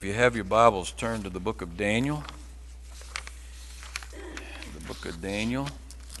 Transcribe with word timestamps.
If 0.00 0.06
you 0.06 0.14
have 0.14 0.36
your 0.36 0.44
Bibles, 0.44 0.92
turn 0.92 1.24
to 1.24 1.28
the 1.28 1.40
book 1.40 1.60
of 1.60 1.76
Daniel. 1.76 2.22
The 4.12 4.86
book 4.86 5.04
of 5.04 5.20
Daniel, 5.20 5.68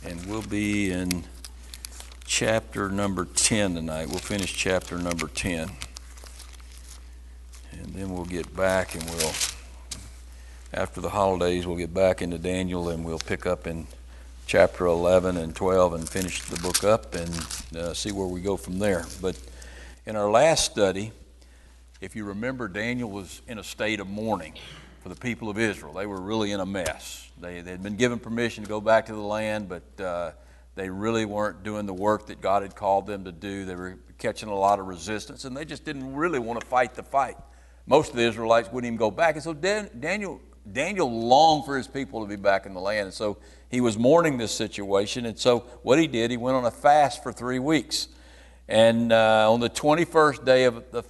and 0.04 0.26
we'll 0.26 0.42
be 0.42 0.90
in 0.90 1.22
chapter 2.24 2.88
number 2.88 3.24
10 3.24 3.76
tonight. 3.76 4.08
We'll 4.08 4.18
finish 4.18 4.52
chapter 4.52 4.98
number 4.98 5.28
10. 5.28 5.70
And 7.70 7.94
then 7.94 8.10
we'll 8.10 8.24
get 8.24 8.52
back 8.56 8.96
and 8.96 9.04
we'll, 9.10 9.32
after 10.74 11.00
the 11.00 11.10
holidays, 11.10 11.64
we'll 11.64 11.76
get 11.76 11.94
back 11.94 12.20
into 12.20 12.36
Daniel 12.36 12.88
and 12.88 13.04
we'll 13.04 13.20
pick 13.20 13.46
up 13.46 13.68
in 13.68 13.86
chapter 14.48 14.86
11 14.86 15.36
and 15.36 15.54
12 15.54 15.92
and 15.92 16.08
finish 16.08 16.42
the 16.42 16.60
book 16.62 16.82
up 16.82 17.14
and 17.14 17.30
uh, 17.76 17.94
see 17.94 18.10
where 18.10 18.26
we 18.26 18.40
go 18.40 18.56
from 18.56 18.80
there. 18.80 19.06
But 19.22 19.38
in 20.04 20.16
our 20.16 20.28
last 20.28 20.64
study, 20.64 21.12
if 22.00 22.14
you 22.14 22.24
remember, 22.24 22.68
Daniel 22.68 23.10
was 23.10 23.42
in 23.48 23.58
a 23.58 23.64
state 23.64 23.98
of 23.98 24.06
mourning 24.06 24.54
for 25.02 25.08
the 25.08 25.16
people 25.16 25.50
of 25.50 25.58
Israel. 25.58 25.92
They 25.92 26.06
were 26.06 26.20
really 26.20 26.52
in 26.52 26.60
a 26.60 26.66
mess. 26.66 27.30
They, 27.40 27.60
they 27.60 27.72
had 27.72 27.82
been 27.82 27.96
given 27.96 28.18
permission 28.18 28.64
to 28.64 28.68
go 28.68 28.80
back 28.80 29.06
to 29.06 29.12
the 29.12 29.18
land, 29.18 29.68
but 29.68 30.04
uh, 30.04 30.32
they 30.74 30.90
really 30.90 31.24
weren't 31.24 31.64
doing 31.64 31.86
the 31.86 31.94
work 31.94 32.26
that 32.28 32.40
God 32.40 32.62
had 32.62 32.76
called 32.76 33.06
them 33.06 33.24
to 33.24 33.32
do. 33.32 33.64
They 33.64 33.74
were 33.74 33.98
catching 34.16 34.48
a 34.48 34.54
lot 34.54 34.78
of 34.78 34.86
resistance, 34.86 35.44
and 35.44 35.56
they 35.56 35.64
just 35.64 35.84
didn't 35.84 36.14
really 36.14 36.38
want 36.38 36.60
to 36.60 36.66
fight 36.66 36.94
the 36.94 37.02
fight. 37.02 37.36
Most 37.86 38.10
of 38.10 38.16
the 38.16 38.22
Israelites 38.22 38.70
wouldn't 38.70 38.86
even 38.86 38.96
go 38.96 39.10
back. 39.10 39.34
And 39.34 39.42
so 39.42 39.52
Dan, 39.52 39.90
Daniel, 39.98 40.40
Daniel 40.70 41.10
longed 41.10 41.64
for 41.64 41.76
his 41.76 41.88
people 41.88 42.20
to 42.20 42.28
be 42.28 42.36
back 42.36 42.66
in 42.66 42.74
the 42.74 42.80
land. 42.80 43.06
And 43.06 43.14
so 43.14 43.38
he 43.70 43.80
was 43.80 43.98
mourning 43.98 44.36
this 44.36 44.52
situation. 44.52 45.26
And 45.26 45.38
so 45.38 45.60
what 45.82 45.98
he 45.98 46.06
did, 46.06 46.30
he 46.30 46.36
went 46.36 46.56
on 46.56 46.64
a 46.64 46.70
fast 46.70 47.22
for 47.22 47.32
three 47.32 47.58
weeks. 47.58 48.08
And 48.68 49.12
uh, 49.12 49.50
on 49.50 49.60
the 49.60 49.70
21st 49.70 50.44
day 50.44 50.64
of 50.64 50.92
the 50.92 51.02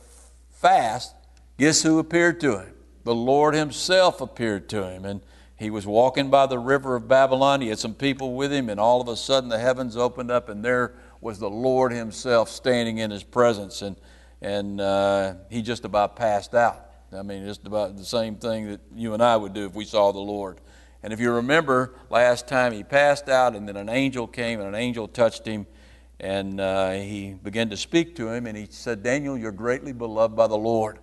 fast, 0.61 1.15
guess 1.57 1.83
who 1.83 1.99
appeared 1.99 2.41
to 2.41 2.59
him? 2.59 2.75
The 3.05 3.15
Lord 3.15 3.55
Himself 3.55 4.21
appeared 4.21 4.69
to 4.71 4.89
him. 4.89 5.05
And 5.05 5.21
he 5.57 5.71
was 5.71 5.87
walking 5.87 6.31
by 6.31 6.47
the 6.47 6.59
river 6.59 6.95
of 6.95 7.09
Babylon. 7.09 7.61
He 7.61 7.69
had 7.69 7.81
some 7.81 7.95
people 7.95 8.35
with 8.35 8.53
him, 8.53 8.69
and 8.69 8.79
all 8.79 9.01
of 9.01 9.09
a 9.09 9.17
sudden 9.17 9.49
the 9.49 9.59
heavens 9.59 9.97
opened 9.97 10.31
up, 10.31 10.49
and 10.49 10.65
there 10.65 10.95
was 11.21 11.41
the 11.41 11.51
Lord 11.51 11.93
Himself 11.93 12.49
standing 12.49 12.99
in 12.99 13.11
His 13.11 13.25
presence. 13.25 13.83
And, 13.83 13.97
and 14.41 14.81
uh, 14.81 15.35
he 15.51 15.63
just 15.63 15.85
about 15.85 16.15
passed 16.15 16.55
out. 16.55 16.85
I 17.13 17.23
mean, 17.23 17.45
just 17.45 17.67
about 17.67 17.97
the 17.97 18.05
same 18.05 18.37
thing 18.37 18.71
that 18.71 18.81
you 18.95 19.15
and 19.15 19.23
I 19.23 19.37
would 19.37 19.53
do 19.53 19.67
if 19.67 19.75
we 19.75 19.85
saw 19.85 20.13
the 20.13 20.21
Lord. 20.21 20.61
And 21.03 21.13
if 21.13 21.19
you 21.19 21.33
remember 21.33 21.95
last 22.11 22.47
time, 22.47 22.73
he 22.73 22.85
passed 22.85 23.29
out, 23.29 23.57
and 23.57 23.67
then 23.67 23.77
an 23.77 23.89
angel 23.89 24.29
came, 24.29 24.61
and 24.61 24.69
an 24.69 24.75
angel 24.77 25.09
touched 25.09 25.45
him 25.45 25.67
and 26.21 26.61
uh, 26.61 26.93
he 26.93 27.35
began 27.43 27.71
to 27.71 27.77
speak 27.77 28.17
to 28.17 28.29
him, 28.29 28.47
and 28.47 28.57
he 28.57 28.67
said, 28.71 29.03
Daniel, 29.03 29.39
you're 29.39 29.53
greatly 29.53 29.93
beloved 29.93 30.35
by 30.35 30.47
the 30.47 30.57
Lord. 30.57 30.99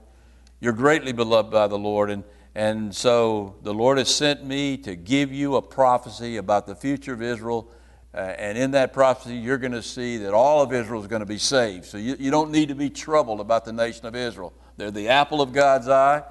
You're 0.59 0.73
greatly 0.73 1.13
beloved 1.13 1.51
by 1.51 1.67
the 1.67 1.77
Lord. 1.77 2.09
And, 2.09 2.23
and 2.53 2.93
so 2.93 3.55
the 3.63 3.73
Lord 3.73 3.97
has 3.97 4.13
sent 4.13 4.45
me 4.45 4.77
to 4.77 4.95
give 4.95 5.31
you 5.31 5.55
a 5.55 5.61
prophecy 5.61 6.37
about 6.37 6.65
the 6.65 6.75
future 6.75 7.13
of 7.13 7.21
Israel. 7.21 7.69
Uh, 8.13 8.33
and 8.37 8.57
in 8.57 8.71
that 8.71 8.93
prophecy, 8.93 9.35
you're 9.35 9.57
going 9.57 9.73
to 9.73 9.83
see 9.83 10.17
that 10.17 10.33
all 10.33 10.61
of 10.61 10.73
Israel 10.73 11.01
is 11.01 11.07
going 11.07 11.19
to 11.21 11.25
be 11.25 11.37
saved. 11.37 11.85
So 11.85 11.97
you, 11.97 12.15
you 12.17 12.31
don't 12.31 12.51
need 12.51 12.69
to 12.69 12.75
be 12.75 12.89
troubled 12.89 13.39
about 13.39 13.65
the 13.65 13.73
nation 13.73 14.05
of 14.05 14.15
Israel. 14.15 14.53
They're 14.77 14.91
the 14.91 15.09
apple 15.09 15.41
of 15.41 15.53
God's 15.53 15.87
eye, 15.87 16.23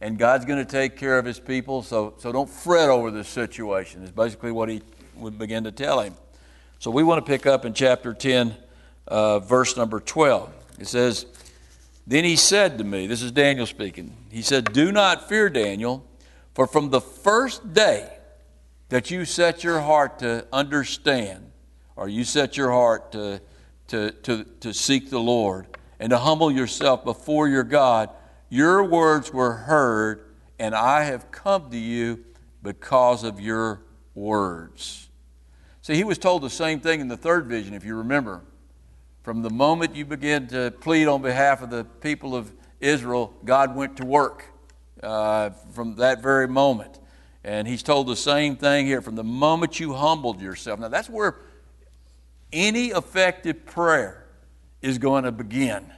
and 0.00 0.18
God's 0.18 0.44
going 0.44 0.64
to 0.64 0.70
take 0.70 0.96
care 0.96 1.18
of 1.18 1.24
his 1.24 1.40
people. 1.40 1.82
So, 1.82 2.14
so 2.18 2.30
don't 2.30 2.50
fret 2.50 2.88
over 2.88 3.10
this 3.10 3.28
situation, 3.28 4.02
is 4.02 4.10
basically 4.10 4.52
what 4.52 4.68
he 4.68 4.82
would 5.16 5.38
begin 5.38 5.64
to 5.64 5.72
tell 5.72 6.00
him. 6.00 6.14
So 6.80 6.92
we 6.92 7.02
want 7.02 7.24
to 7.24 7.28
pick 7.28 7.44
up 7.44 7.64
in 7.64 7.74
chapter 7.74 8.14
10, 8.14 8.54
uh, 9.08 9.40
verse 9.40 9.76
number 9.76 9.98
12. 9.98 10.52
It 10.78 10.86
says, 10.86 11.26
Then 12.06 12.22
he 12.22 12.36
said 12.36 12.78
to 12.78 12.84
me, 12.84 13.08
this 13.08 13.20
is 13.20 13.32
Daniel 13.32 13.66
speaking, 13.66 14.16
he 14.30 14.42
said, 14.42 14.72
Do 14.72 14.92
not 14.92 15.28
fear, 15.28 15.50
Daniel, 15.50 16.06
for 16.54 16.68
from 16.68 16.90
the 16.90 17.00
first 17.00 17.72
day 17.74 18.08
that 18.90 19.10
you 19.10 19.24
set 19.24 19.64
your 19.64 19.80
heart 19.80 20.20
to 20.20 20.46
understand, 20.52 21.50
or 21.96 22.08
you 22.08 22.22
set 22.22 22.56
your 22.56 22.70
heart 22.70 23.10
to, 23.10 23.40
to, 23.88 24.12
to, 24.12 24.44
to 24.60 24.72
seek 24.72 25.10
the 25.10 25.18
Lord 25.18 25.66
and 25.98 26.10
to 26.10 26.18
humble 26.18 26.50
yourself 26.50 27.04
before 27.04 27.48
your 27.48 27.64
God, 27.64 28.08
your 28.50 28.84
words 28.84 29.32
were 29.32 29.52
heard, 29.52 30.22
and 30.60 30.76
I 30.76 31.04
have 31.04 31.32
come 31.32 31.70
to 31.70 31.76
you 31.76 32.24
because 32.62 33.24
of 33.24 33.40
your 33.40 33.82
words. 34.14 35.07
See, 35.88 35.94
he 35.94 36.04
was 36.04 36.18
told 36.18 36.42
the 36.42 36.50
same 36.50 36.80
thing 36.80 37.00
in 37.00 37.08
the 37.08 37.16
third 37.16 37.46
vision, 37.46 37.72
if 37.72 37.82
you 37.82 37.94
remember. 37.96 38.42
From 39.22 39.40
the 39.40 39.48
moment 39.48 39.96
you 39.96 40.04
begin 40.04 40.46
to 40.48 40.70
plead 40.70 41.08
on 41.08 41.22
behalf 41.22 41.62
of 41.62 41.70
the 41.70 41.84
people 41.84 42.36
of 42.36 42.52
Israel, 42.78 43.32
God 43.42 43.74
went 43.74 43.96
to 43.96 44.04
work 44.04 44.44
uh, 45.02 45.48
from 45.72 45.96
that 45.96 46.22
very 46.22 46.46
moment. 46.46 47.00
And 47.42 47.66
he's 47.66 47.82
told 47.82 48.06
the 48.06 48.16
same 48.16 48.54
thing 48.54 48.84
here 48.84 49.00
from 49.00 49.14
the 49.14 49.24
moment 49.24 49.80
you 49.80 49.94
humbled 49.94 50.42
yourself. 50.42 50.78
Now, 50.78 50.88
that's 50.88 51.08
where 51.08 51.36
any 52.52 52.88
effective 52.88 53.64
prayer 53.64 54.26
is 54.82 54.98
going 54.98 55.24
to 55.24 55.32
begin, 55.32 55.90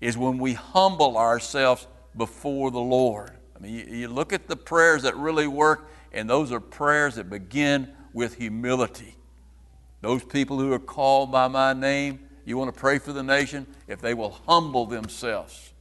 is 0.00 0.16
when 0.16 0.38
we 0.38 0.52
humble 0.52 1.18
ourselves 1.18 1.88
before 2.16 2.70
the 2.70 2.78
Lord. 2.78 3.32
I 3.56 3.58
mean, 3.58 3.74
you, 3.74 3.96
you 3.96 4.06
look 4.06 4.32
at 4.32 4.46
the 4.46 4.54
prayers 4.54 5.02
that 5.02 5.16
really 5.16 5.48
work, 5.48 5.90
and 6.12 6.30
those 6.30 6.52
are 6.52 6.60
prayers 6.60 7.16
that 7.16 7.28
begin 7.28 7.88
with 8.12 8.36
humility. 8.36 9.16
Those 10.04 10.22
people 10.22 10.58
who 10.58 10.70
are 10.74 10.78
called 10.78 11.32
by 11.32 11.48
my 11.48 11.72
name, 11.72 12.20
you 12.44 12.58
want 12.58 12.74
to 12.74 12.78
pray 12.78 12.98
for 12.98 13.14
the 13.14 13.22
nation? 13.22 13.66
If 13.88 14.02
they 14.02 14.12
will 14.12 14.38
humble 14.46 14.84
themselves, 14.84 15.72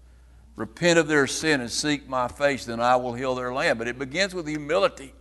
repent 0.56 0.97
of 0.97 1.09
their 1.09 1.28
sin, 1.28 1.59
and 1.59 1.69
seek 1.69 2.07
my 2.07 2.29
face, 2.29 2.63
then 2.63 2.79
I 2.79 2.95
will 2.95 3.13
heal 3.13 3.35
their 3.35 3.53
land. 3.53 3.79
But 3.79 3.89
it 3.89 4.00
begins 4.00 4.34
with 4.34 4.47
humility. 4.47 5.13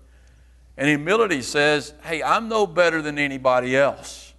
And 0.76 0.88
humility 0.88 1.42
says, 1.42 1.94
hey, 2.04 2.22
I'm 2.22 2.48
no 2.48 2.64
better 2.64 3.02
than 3.02 3.18
anybody 3.18 3.76
else. 3.76 4.34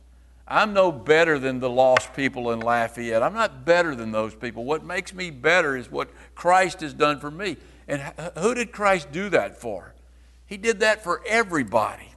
I'm 0.47 0.71
no 0.71 0.93
better 0.93 1.39
than 1.39 1.59
the 1.59 1.69
lost 1.69 2.13
people 2.13 2.51
in 2.51 2.61
Lafayette. 2.61 3.21
I'm 3.21 3.33
not 3.33 3.65
better 3.65 3.95
than 3.95 4.13
those 4.13 4.33
people. 4.33 4.63
What 4.63 4.85
makes 4.85 5.13
me 5.13 5.29
better 5.29 5.75
is 5.75 5.91
what 5.91 6.09
Christ 6.35 6.79
has 6.79 6.93
done 6.93 7.19
for 7.19 7.29
me. 7.29 7.57
And 7.89 8.01
who 8.37 8.55
did 8.55 8.71
Christ 8.71 9.11
do 9.11 9.27
that 9.27 9.59
for? 9.59 9.93
He 10.45 10.55
did 10.55 10.79
that 10.79 11.03
for 11.03 11.21
everybody. 11.27 12.12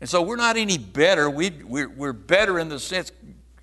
And 0.00 0.08
so 0.08 0.22
we're 0.22 0.36
not 0.36 0.56
any 0.56 0.78
better. 0.78 1.28
We, 1.28 1.50
we're, 1.50 1.88
we're 1.88 2.12
better 2.12 2.58
in 2.58 2.68
the 2.68 2.78
sense 2.78 3.12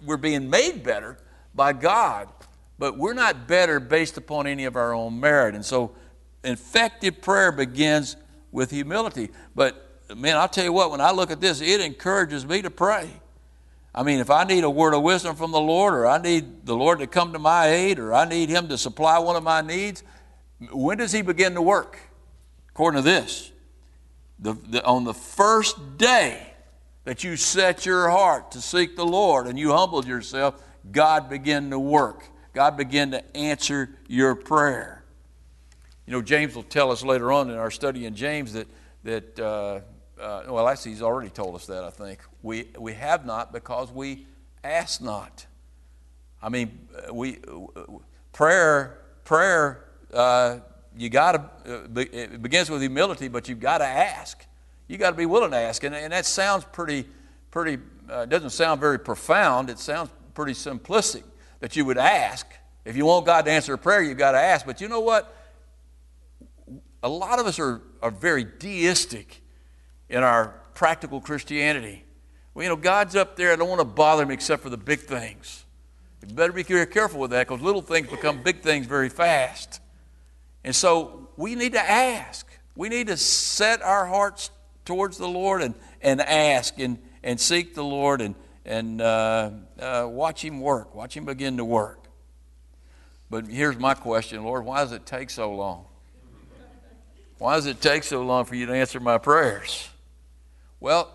we're 0.05 0.17
being 0.17 0.49
made 0.49 0.83
better 0.83 1.17
by 1.55 1.73
God, 1.73 2.29
but 2.77 2.97
we're 2.97 3.13
not 3.13 3.47
better 3.47 3.79
based 3.79 4.17
upon 4.17 4.45
any 4.45 4.65
of 4.65 4.75
our 4.75 4.93
own 4.93 5.19
merit. 5.19 5.55
And 5.55 5.65
so 5.65 5.95
effective 6.43 7.21
prayer 7.21 7.51
begins 7.51 8.15
with 8.51 8.71
humility. 8.71 9.29
But 9.55 9.87
man, 10.15 10.37
I'll 10.37 10.47
tell 10.47 10.63
you 10.63 10.73
what, 10.73 10.91
when 10.91 11.01
I 11.01 11.11
look 11.11 11.31
at 11.31 11.41
this, 11.41 11.61
it 11.61 11.81
encourages 11.81 12.45
me 12.45 12.61
to 12.61 12.69
pray. 12.69 13.09
I 13.93 14.03
mean, 14.03 14.19
if 14.19 14.29
I 14.29 14.43
need 14.43 14.63
a 14.63 14.69
word 14.69 14.93
of 14.93 15.01
wisdom 15.01 15.35
from 15.35 15.51
the 15.51 15.59
Lord, 15.59 15.95
or 15.95 16.05
I 16.05 16.19
need 16.19 16.67
the 16.67 16.75
Lord 16.75 16.99
to 16.99 17.07
come 17.07 17.33
to 17.33 17.39
my 17.39 17.69
aid, 17.69 17.97
or 17.97 18.13
I 18.13 18.25
need 18.25 18.49
Him 18.49 18.67
to 18.67 18.77
supply 18.77 19.17
one 19.17 19.35
of 19.35 19.43
my 19.43 19.61
needs, 19.61 20.03
when 20.71 20.99
does 20.99 21.11
He 21.11 21.23
begin 21.23 21.55
to 21.55 21.63
work? 21.63 21.99
According 22.69 23.01
to 23.01 23.03
this, 23.03 23.51
the, 24.39 24.53
the, 24.53 24.83
on 24.85 25.03
the 25.03 25.13
first 25.13 25.97
day 25.97 26.53
that 27.03 27.23
you 27.23 27.37
set 27.37 27.85
your 27.85 28.09
heart 28.09 28.51
to 28.51 28.61
seek 28.61 28.95
the 28.95 29.05
Lord 29.05 29.47
and 29.47 29.57
you 29.57 29.71
humbled 29.71 30.07
yourself, 30.07 30.61
God 30.91 31.29
began 31.29 31.69
to 31.69 31.79
work. 31.79 32.25
God 32.53 32.77
began 32.77 33.11
to 33.11 33.37
answer 33.37 33.89
your 34.07 34.35
prayer. 34.35 35.03
You 36.05 36.13
know, 36.13 36.21
James 36.21 36.55
will 36.55 36.63
tell 36.63 36.91
us 36.91 37.03
later 37.03 37.31
on 37.31 37.49
in 37.49 37.57
our 37.57 37.71
study 37.71 38.05
in 38.05 38.15
James 38.15 38.53
that, 38.53 38.67
that 39.03 39.39
uh, 39.39 39.79
uh, 40.19 40.43
well, 40.47 40.67
actually, 40.67 40.91
he's 40.91 41.01
already 41.01 41.29
told 41.29 41.55
us 41.55 41.67
that, 41.67 41.83
I 41.83 41.89
think. 41.89 42.21
We, 42.41 42.67
we 42.77 42.93
have 42.93 43.25
not 43.25 43.51
because 43.51 43.91
we 43.91 44.25
ask 44.63 45.01
not. 45.01 45.45
I 46.41 46.49
mean, 46.49 46.87
we, 47.11 47.39
prayer, 48.33 48.99
prayer, 49.23 49.85
uh, 50.13 50.59
you 50.97 51.09
got 51.09 51.31
to, 51.65 51.73
uh, 51.73 52.05
it 52.11 52.41
begins 52.41 52.69
with 52.69 52.81
humility, 52.81 53.27
but 53.27 53.47
you've 53.47 53.59
got 53.59 53.79
to 53.79 53.85
ask. 53.85 54.45
You 54.87 54.97
got 54.97 55.11
to 55.11 55.15
be 55.15 55.25
willing 55.25 55.51
to 55.51 55.57
ask. 55.57 55.83
And, 55.83 55.93
and 55.93 56.13
that 56.13 56.25
sounds 56.25 56.65
pretty, 56.65 57.05
pretty, 57.51 57.81
uh, 58.09 58.25
doesn't 58.25 58.51
sound 58.51 58.81
very 58.81 58.99
profound. 58.99 59.69
It 59.69 59.79
sounds 59.79 60.09
pretty 60.33 60.53
simplistic 60.53 61.23
that 61.59 61.75
you 61.75 61.85
would 61.85 61.97
ask. 61.97 62.47
If 62.85 62.95
you 62.95 63.05
want 63.05 63.25
God 63.25 63.45
to 63.45 63.51
answer 63.51 63.73
a 63.73 63.77
prayer, 63.77 64.01
you've 64.01 64.17
got 64.17 64.31
to 64.31 64.39
ask. 64.39 64.65
But 64.65 64.81
you 64.81 64.87
know 64.87 65.01
what? 65.01 65.33
A 67.03 67.09
lot 67.09 67.39
of 67.39 67.45
us 67.45 67.59
are, 67.59 67.81
are 68.01 68.11
very 68.11 68.45
deistic 68.59 69.41
in 70.09 70.23
our 70.23 70.53
practical 70.73 71.19
Christianity. 71.19 72.03
Well, 72.53 72.63
you 72.63 72.69
know, 72.69 72.75
God's 72.75 73.15
up 73.15 73.35
there. 73.35 73.51
I 73.51 73.55
don't 73.55 73.69
want 73.69 73.81
to 73.81 73.85
bother 73.85 74.23
him 74.23 74.31
except 74.31 74.63
for 74.63 74.69
the 74.69 74.77
big 74.77 75.01
things. 75.01 75.65
You 76.27 76.33
better 76.33 76.53
be 76.53 76.63
very 76.63 76.85
careful 76.87 77.19
with 77.19 77.31
that 77.31 77.47
because 77.47 77.61
little 77.61 77.81
things 77.81 78.09
become 78.09 78.41
big 78.41 78.61
things 78.61 78.85
very 78.85 79.09
fast. 79.09 79.79
And 80.67 80.75
so 80.75 81.29
we 81.37 81.55
need 81.55 81.71
to 81.73 81.79
ask. 81.79 82.45
We 82.75 82.89
need 82.89 83.07
to 83.07 83.15
set 83.15 83.81
our 83.81 84.05
hearts 84.05 84.51
towards 84.83 85.17
the 85.17 85.27
Lord 85.27 85.61
and, 85.61 85.73
and 86.01 86.19
ask 86.19 86.77
and, 86.77 86.97
and 87.23 87.39
seek 87.39 87.73
the 87.73 87.85
Lord 87.85 88.19
and, 88.19 88.35
and 88.65 89.01
uh, 89.01 89.51
uh, 89.79 90.07
watch 90.09 90.43
Him 90.43 90.59
work, 90.59 90.93
watch 90.93 91.15
Him 91.15 91.23
begin 91.23 91.55
to 91.55 91.63
work. 91.63 92.03
But 93.29 93.47
here's 93.47 93.77
my 93.77 93.93
question, 93.93 94.43
Lord 94.43 94.65
why 94.65 94.81
does 94.81 94.91
it 94.91 95.05
take 95.05 95.29
so 95.29 95.55
long? 95.55 95.85
Why 97.37 97.55
does 97.55 97.65
it 97.65 97.79
take 97.79 98.03
so 98.03 98.23
long 98.23 98.43
for 98.43 98.55
you 98.55 98.65
to 98.65 98.73
answer 98.73 98.99
my 98.99 99.19
prayers? 99.19 99.87
Well, 100.81 101.09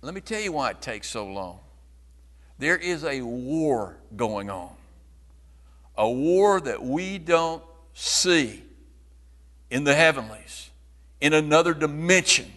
let 0.00 0.14
me 0.14 0.22
tell 0.22 0.40
you 0.40 0.52
why 0.52 0.70
it 0.70 0.80
takes 0.80 1.06
so 1.06 1.26
long. 1.26 1.58
There 2.58 2.78
is 2.78 3.04
a 3.04 3.20
war 3.20 3.98
going 4.16 4.48
on, 4.48 4.70
a 5.98 6.10
war 6.10 6.62
that 6.62 6.82
we 6.82 7.18
don't 7.18 7.62
see 7.92 8.62
in 9.70 9.84
the 9.84 9.94
heavenlies, 9.94 10.70
in 11.20 11.32
another 11.32 11.74
dimension. 11.74 12.52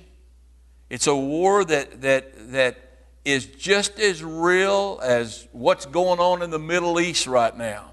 It's 0.89 1.07
a 1.07 1.15
war 1.15 1.63
that, 1.65 2.01
that, 2.01 2.51
that 2.51 2.77
is 3.25 3.45
just 3.45 3.99
as 3.99 4.23
real 4.23 4.99
as 5.03 5.47
what's 5.51 5.85
going 5.85 6.19
on 6.19 6.41
in 6.41 6.49
the 6.49 6.59
Middle 6.59 6.99
East 6.99 7.27
right 7.27 7.55
now. 7.55 7.91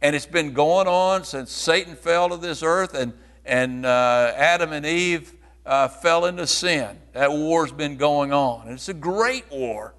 And 0.00 0.14
it's 0.14 0.26
been 0.26 0.52
going 0.52 0.86
on 0.86 1.24
since 1.24 1.50
Satan 1.50 1.96
fell 1.96 2.28
to 2.28 2.36
this 2.36 2.62
earth 2.62 2.94
and, 2.94 3.12
and 3.44 3.84
uh, 3.84 4.32
Adam 4.36 4.72
and 4.72 4.86
Eve 4.86 5.34
uh, 5.66 5.88
fell 5.88 6.26
into 6.26 6.46
sin. 6.46 6.98
That 7.12 7.32
war's 7.32 7.72
been 7.72 7.96
going 7.96 8.32
on. 8.32 8.66
And 8.66 8.72
it's 8.72 8.88
a 8.88 8.94
great 8.94 9.50
war, 9.50 9.94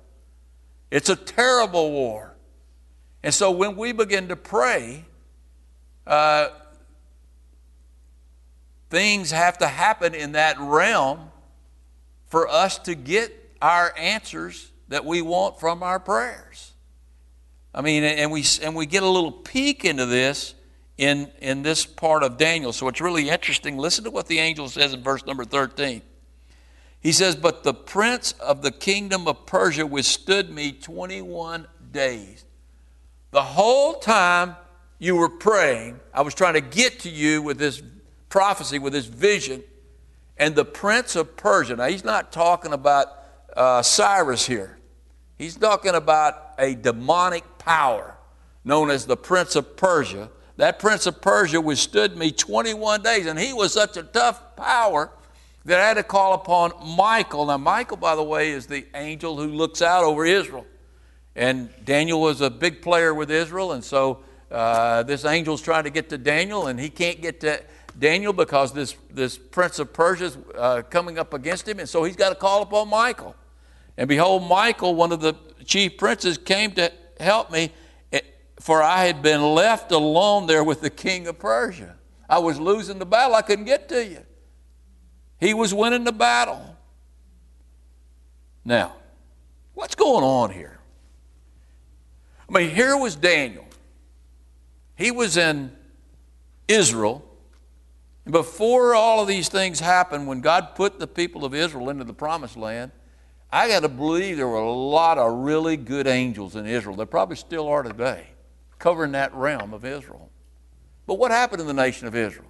it's 0.92 1.10
a 1.10 1.16
terrible 1.16 1.92
war. 1.92 2.36
And 3.22 3.34
so 3.34 3.52
when 3.52 3.76
we 3.76 3.92
begin 3.92 4.30
to 4.30 4.38
pray, 4.38 5.04
uh, 6.08 6.48
things 8.90 9.32
have 9.32 9.58
to 9.60 9.68
happen 9.68 10.14
in 10.14 10.34
that 10.34 10.58
realm 10.60 11.32
for 12.28 12.48
us 12.48 12.78
to 12.80 12.96
get 12.96 13.34
our 13.62 13.94
answers 13.98 14.72
that 14.88 15.06
we 15.06 15.22
want 15.22 15.60
from 15.60 15.84
our 15.84 16.00
prayers. 16.00 16.74
I 17.74 17.82
mean, 17.82 18.04
and 18.04 18.32
we, 18.32 18.44
and 18.64 18.76
we 18.76 18.86
get 18.86 19.04
a 19.04 19.08
little 19.08 19.32
peek 19.32 19.86
into 19.86 20.06
this 20.06 20.56
in, 20.98 21.32
in 21.40 21.62
this 21.62 21.86
part 21.86 22.24
of 22.24 22.38
Daniel. 22.38 22.74
So 22.74 22.88
it's 22.88 23.00
really 23.00 23.30
interesting. 23.30 23.78
Listen 23.78 24.04
to 24.06 24.12
what 24.12 24.28
the 24.28 24.40
angel 24.40 24.68
says 24.68 24.94
in 24.94 25.04
verse 25.04 25.26
number 25.26 25.46
13. 25.46 26.02
He 27.00 27.12
says, 27.12 27.36
But 27.36 27.64
the 27.64 27.74
prince 27.74 28.34
of 28.34 28.62
the 28.62 28.72
kingdom 28.72 29.28
of 29.28 29.46
Persia 29.46 29.86
withstood 29.86 30.50
me 30.50 30.72
21 30.72 31.68
days. 31.92 32.44
The 33.32 33.44
whole 33.44 33.94
time 33.94 34.56
you 34.98 35.16
were 35.16 35.30
praying, 35.30 36.00
I 36.14 36.22
was 36.22 36.34
trying 36.34 36.56
to 36.56 36.62
get 36.62 37.00
to 37.02 37.10
you 37.10 37.42
with 37.42 37.58
this 37.58 37.82
prophecy, 38.30 38.80
with 38.80 38.94
this 38.94 39.06
vision. 39.06 39.64
And 40.38 40.56
the 40.56 40.66
prince 40.66 41.16
of 41.16 41.36
Persia, 41.36 41.76
now 41.76 41.88
he's 41.88 42.06
not 42.06 42.32
talking 42.32 42.72
about 42.72 43.08
uh, 43.56 43.82
Cyrus 43.82 44.46
here. 44.46 44.78
He's 45.38 45.56
talking 45.56 45.96
about 45.96 46.54
a 46.58 46.76
demonic 46.76 47.44
power 47.58 48.16
known 48.64 48.92
as 48.92 49.06
the 49.06 49.18
Prince 49.18 49.56
of 49.56 49.78
Persia. 49.78 50.30
That 50.58 50.80
Prince 50.80 51.06
of 51.06 51.22
Persia 51.22 51.62
withstood 51.62 52.18
me 52.18 52.32
21 52.32 53.02
days, 53.02 53.26
and 53.26 53.40
he 53.40 53.54
was 53.54 53.74
such 53.74 53.96
a 53.96 54.04
tough 54.04 54.56
power 54.58 55.10
that 55.66 55.80
I 55.80 55.88
had 55.88 55.94
to 55.96 56.04
call 56.04 56.34
upon 56.34 56.74
Michael. 56.98 57.46
Now, 57.46 57.58
Michael, 57.58 57.98
by 57.98 58.16
the 58.16 58.24
way, 58.24 58.52
is 58.52 58.68
the 58.68 58.86
angel 58.96 59.38
who 59.38 59.48
looks 59.48 59.82
out 59.82 60.04
over 60.04 60.26
Israel. 60.26 60.66
And 61.36 61.70
Daniel 61.86 62.20
was 62.20 62.42
a 62.42 62.50
big 62.50 62.82
player 62.82 63.14
with 63.14 63.32
Israel, 63.32 63.72
and 63.72 63.84
so 63.84 64.24
uh, 64.52 65.04
this 65.04 65.24
angel's 65.24 65.62
trying 65.62 65.86
to 65.86 65.90
get 65.90 66.10
to 66.10 66.18
Daniel, 66.18 66.68
and 66.68 66.80
he 66.80 66.90
can't 66.90 67.22
get 67.22 67.40
to 67.42 67.62
Daniel 68.00 68.34
because 68.34 68.72
this, 68.72 68.96
this 69.12 69.38
prince 69.38 69.78
of 69.78 69.92
Persia 69.94 70.26
is 70.26 70.38
uh, 70.58 70.82
coming 70.90 71.20
up 71.20 71.34
against 71.34 71.68
him, 71.68 71.80
and 71.80 71.88
so 71.88 72.04
he's 72.04 72.16
got 72.16 72.30
to 72.30 72.36
call 72.36 72.62
upon 72.62 72.90
Michael. 72.90 73.36
And 73.98 74.08
behold, 74.08 74.48
Michael, 74.48 74.96
one 74.96 75.12
of 75.12 75.20
the 75.20 75.36
chief 75.66 75.98
princes, 75.98 76.38
came 76.38 76.72
to 76.72 76.92
help 77.20 77.52
me, 77.52 77.72
eh, 78.14 78.22
for 78.60 78.82
I 78.82 79.06
had 79.06 79.22
been 79.22 79.42
left 79.42 79.92
alone 79.92 80.48
there 80.48 80.64
with 80.64 80.82
the 80.82 80.90
king 80.90 81.28
of 81.28 81.38
Persia. 81.38 81.96
I 82.30 82.40
was 82.40 82.60
losing 82.60 83.00
the 83.00 83.06
battle, 83.06 83.36
I 83.36 83.42
couldn't 83.42 83.66
get 83.66 83.90
to 83.90 84.06
you. 84.06 84.26
He 85.40 85.54
was 85.54 85.74
winning 85.74 86.06
the 86.06 86.12
battle. 86.12 86.78
Now, 88.64 88.96
what's 89.74 89.96
going 89.96 90.24
on 90.24 90.52
here? 90.52 90.80
I 92.48 92.60
mean, 92.60 92.70
here 92.70 92.96
was 92.98 93.16
Daniel. 93.16 93.66
He 94.96 95.12
was 95.12 95.38
in 95.38 95.72
Israel. 96.68 97.29
Before 98.30 98.94
all 98.94 99.22
of 99.22 99.28
these 99.28 99.50
things 99.50 99.80
happened, 99.80 100.28
when 100.28 100.42
God 100.42 100.76
put 100.76 101.00
the 101.00 101.08
people 101.08 101.46
of 101.46 101.56
Israel 101.56 101.90
into 101.90 102.04
the 102.04 102.14
promised 102.14 102.58
land, 102.58 102.92
I 103.52 103.68
got 103.68 103.82
to 103.82 103.90
believe 103.90 104.38
there 104.38 104.48
were 104.48 104.58
a 104.58 104.72
lot 104.72 105.18
of 105.18 105.40
really 105.40 105.78
good 105.78 106.06
angels 106.06 106.56
in 106.56 106.68
Israel. 106.68 106.96
There 106.96 107.08
probably 107.08 107.38
still 107.38 107.68
are 107.68 107.82
today, 107.82 108.28
covering 108.78 109.14
that 109.14 109.34
realm 109.34 109.74
of 109.74 109.84
Israel. 109.84 110.30
But 111.08 111.16
what 111.16 111.32
happened 111.32 111.62
in 111.62 111.68
the 111.68 111.74
nation 111.74 112.08
of 112.08 112.16
Israel? 112.16 112.46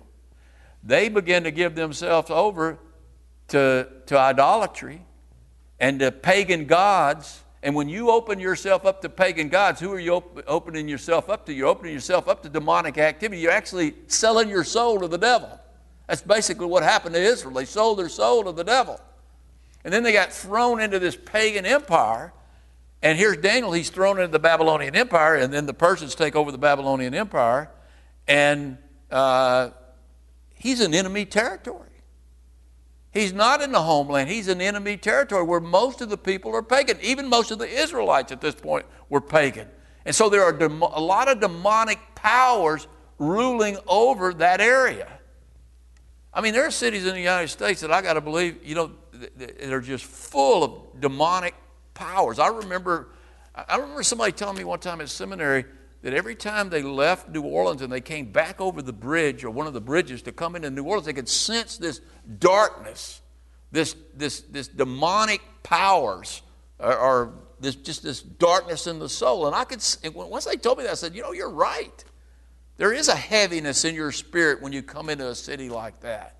They 0.84 1.08
began 1.08 1.44
to 1.44 1.52
give 1.52 1.76
themselves 1.76 2.30
over 2.30 2.78
to, 3.50 3.88
to 4.08 4.18
idolatry 4.18 5.02
and 5.80 6.00
to 6.00 6.12
pagan 6.12 6.66
gods. 6.66 7.42
And 7.64 7.74
when 7.74 7.88
you 7.88 8.10
open 8.10 8.40
yourself 8.40 8.86
up 8.86 9.02
to 9.04 9.10
pagan 9.10 9.48
gods, 9.48 9.80
who 9.80 9.94
are 9.94 10.00
you 10.00 10.16
op- 10.16 10.44
opening 10.46 10.90
yourself 10.90 11.30
up 11.30 11.46
to? 11.46 11.54
You're 11.54 11.68
opening 11.68 11.94
yourself 11.94 12.28
up 12.28 12.44
to 12.44 12.50
demonic 12.50 12.98
activity. 12.98 13.42
You're 13.42 13.52
actually 13.52 13.96
selling 14.08 14.50
your 14.50 14.66
soul 14.66 15.00
to 15.00 15.08
the 15.08 15.18
devil. 15.18 15.58
That's 16.10 16.24
basically 16.24 16.66
what 16.66 16.82
happened 16.82 17.14
to 17.14 17.22
Israel. 17.22 17.54
They 17.54 17.66
sold 17.66 18.00
their 18.00 18.10
soul 18.10 18.44
to 18.46 18.52
the 18.52 18.64
devil. 18.64 19.00
And 19.84 19.94
then 19.94 20.02
they 20.02 20.12
got 20.12 20.34
thrown 20.34 20.82
into 20.82 20.98
this 20.98 21.16
pagan 21.16 21.68
empire. 21.68 22.34
And 23.04 23.16
here's 23.16 23.38
Daniel, 23.38 23.72
he's 23.74 23.92
thrown 23.92 24.18
into 24.18 24.32
the 24.32 24.40
Babylonian 24.40 24.96
Empire, 24.96 25.36
and 25.36 25.54
then 25.54 25.68
the 25.68 25.74
Persians 25.74 26.16
take 26.16 26.36
over 26.36 26.52
the 26.52 26.58
Babylonian 26.58 27.14
Empire, 27.14 27.70
and 28.28 28.78
uh, 29.12 29.70
he's 30.56 30.82
in 30.82 30.96
enemy 30.96 31.26
territory. 31.26 31.88
He's 33.14 33.32
not 33.32 33.62
in 33.62 33.72
the 33.72 33.84
homeland, 33.84 34.30
he's 34.30 34.48
in 34.48 34.62
enemy 34.62 34.98
territory 34.98 35.44
where 35.44 35.62
most 35.62 36.02
of 36.02 36.10
the 36.10 36.18
people 36.18 36.56
are 36.56 36.64
pagan. 36.64 36.98
Even 37.02 37.30
most 37.30 37.52
of 37.52 37.60
the 37.60 37.68
Israelites 37.68 38.32
at 38.32 38.42
this 38.42 38.56
point 38.56 38.88
were 39.10 39.22
pagan. 39.22 39.68
And 40.06 40.16
so 40.16 40.28
there 40.28 40.44
are 40.44 40.58
a 40.58 41.02
lot 41.02 41.30
of 41.30 41.40
demonic 41.40 42.00
powers 42.16 42.88
ruling 43.20 43.78
over 43.88 44.34
that 44.34 44.60
area. 44.60 45.19
I 46.34 46.42
mean, 46.42 46.54
there 46.54 46.66
are 46.66 46.72
cities 46.72 47.06
in 47.06 47.14
the 47.14 47.20
United 47.20 47.48
States 47.48 47.82
that 47.82 47.92
I 47.92 48.02
got 48.02 48.14
to 48.14 48.22
believe, 48.22 48.60
you 48.64 48.76
know, 48.76 48.92
they're 49.36 49.82
just 49.82 50.06
full 50.06 50.64
of 50.64 51.02
demonic 51.02 51.56
powers. 51.94 52.40
I 52.40 52.48
remember, 52.48 53.10
I 53.56 53.78
remember 53.78 54.04
somebody 54.04 54.32
telling 54.32 54.58
me 54.58 54.64
one 54.64 54.80
time 54.80 55.02
at 55.02 55.10
seminary 55.10 55.66
that 56.02 56.14
every 56.14 56.36
time 56.36 56.70
they 56.70 56.82
left 56.82 57.30
New 57.30 57.42
Orleans 57.42 57.82
and 57.82 57.92
they 57.92 58.00
came 58.00 58.32
back 58.32 58.62
over 58.62 58.82
the 58.82 58.94
bridge 58.94 59.44
or 59.44 59.50
one 59.50 59.68
of 59.68 59.74
the 59.74 59.82
bridges 59.82 60.22
to 60.24 60.32
come 60.32 60.56
into 60.56 60.70
New 60.70 60.84
Orleans, 60.84 61.08
they 61.08 61.14
could 61.14 61.28
sense 61.28 61.78
this 61.78 62.00
darkness, 62.38 63.22
this, 63.72 63.96
this, 64.16 64.42
this 64.42 64.68
demonic 64.68 65.42
powers, 65.64 66.42
or, 66.80 66.98
or 66.98 67.34
this, 67.60 67.76
just 67.76 68.04
this 68.04 68.22
darkness 68.22 68.88
in 68.88 69.00
the 69.00 69.10
soul. 69.10 69.48
And 69.48 69.56
I 69.56 69.66
could, 69.66 69.84
once 70.14 70.46
they 70.46 70.56
told 70.56 70.78
me 70.78 70.86
that, 70.86 70.92
I 70.92 70.96
said, 70.96 71.16
you 71.16 71.22
know, 71.22 71.34
you're 71.34 71.50
right. 71.50 72.04
There 72.80 72.94
is 72.94 73.10
a 73.10 73.16
heaviness 73.16 73.84
in 73.84 73.94
your 73.94 74.14
spirit 74.14 74.62
when 74.62 74.72
you 74.72 74.82
come 74.82 75.10
into 75.10 75.28
a 75.28 75.36
city 75.36 75.68
like 75.68 76.00
that. 76.00 76.38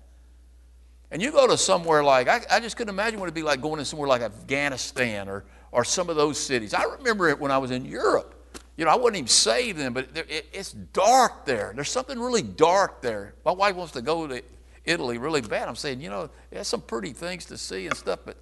And 1.10 1.20
you 1.20 1.32
go 1.32 1.46
to 1.46 1.58
somewhere 1.58 2.02
like, 2.02 2.28
I, 2.28 2.40
I 2.50 2.60
just 2.60 2.78
couldn't 2.78 2.94
imagine 2.94 3.20
what 3.20 3.26
it'd 3.26 3.34
be 3.34 3.42
like 3.42 3.60
going 3.60 3.76
to 3.78 3.84
somewhere 3.84 4.08
like 4.08 4.22
Afghanistan 4.22 5.28
or, 5.28 5.44
or 5.70 5.84
some 5.84 6.08
of 6.08 6.16
those 6.16 6.38
cities. 6.38 6.72
I 6.72 6.84
remember 6.84 7.28
it 7.28 7.38
when 7.38 7.50
I 7.50 7.58
was 7.58 7.70
in 7.70 7.84
Europe. 7.84 8.34
You 8.78 8.86
know, 8.86 8.90
I 8.90 8.96
wouldn't 8.96 9.16
even 9.16 9.28
save 9.28 9.76
them, 9.76 9.92
but 9.92 10.16
it, 10.16 10.46
it's 10.50 10.72
dark 10.72 11.44
there. 11.44 11.72
There's 11.74 11.90
something 11.90 12.18
really 12.18 12.42
dark 12.42 13.02
there. 13.02 13.34
My 13.44 13.52
wife 13.52 13.76
wants 13.76 13.92
to 13.92 14.00
go 14.00 14.26
to 14.26 14.42
Italy 14.86 15.18
really 15.18 15.42
bad. 15.42 15.68
I'm 15.68 15.76
saying, 15.76 16.00
you 16.00 16.08
know, 16.08 16.30
there's 16.50 16.68
some 16.68 16.80
pretty 16.80 17.12
things 17.12 17.44
to 17.46 17.58
see 17.58 17.86
and 17.86 17.94
stuff, 17.94 18.20
but 18.24 18.38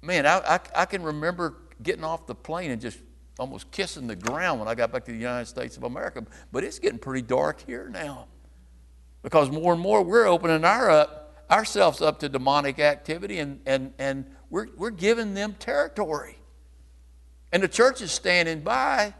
man, 0.00 0.24
I, 0.24 0.38
I, 0.38 0.60
I 0.74 0.84
can 0.86 1.02
remember 1.02 1.56
getting 1.82 2.04
off 2.04 2.26
the 2.26 2.34
plane 2.34 2.70
and 2.70 2.80
just 2.80 2.98
almost 3.38 3.70
kissing 3.70 4.06
the 4.06 4.16
ground 4.16 4.60
when 4.60 4.68
I 4.68 4.74
got 4.74 4.92
back 4.92 5.04
to 5.06 5.12
the 5.12 5.18
United 5.18 5.46
States 5.46 5.76
of 5.76 5.84
America. 5.84 6.24
But 6.52 6.64
it's 6.64 6.78
getting 6.78 6.98
pretty 6.98 7.22
dark 7.22 7.64
here 7.66 7.88
now 7.88 8.26
because 9.22 9.50
more 9.50 9.72
and 9.72 9.82
more 9.82 10.02
we're 10.02 10.26
opening 10.26 10.64
our 10.64 10.90
up 10.90 11.24
ourselves 11.50 12.00
up 12.00 12.20
to 12.20 12.28
demonic 12.28 12.78
activity 12.78 13.38
and, 13.38 13.60
and, 13.66 13.92
and 13.98 14.24
we're, 14.50 14.68
we're 14.76 14.90
giving 14.90 15.34
them 15.34 15.54
territory. 15.58 16.38
And 17.52 17.62
the 17.62 17.68
church 17.68 18.00
is 18.00 18.12
standing 18.12 18.60
by 18.60 19.14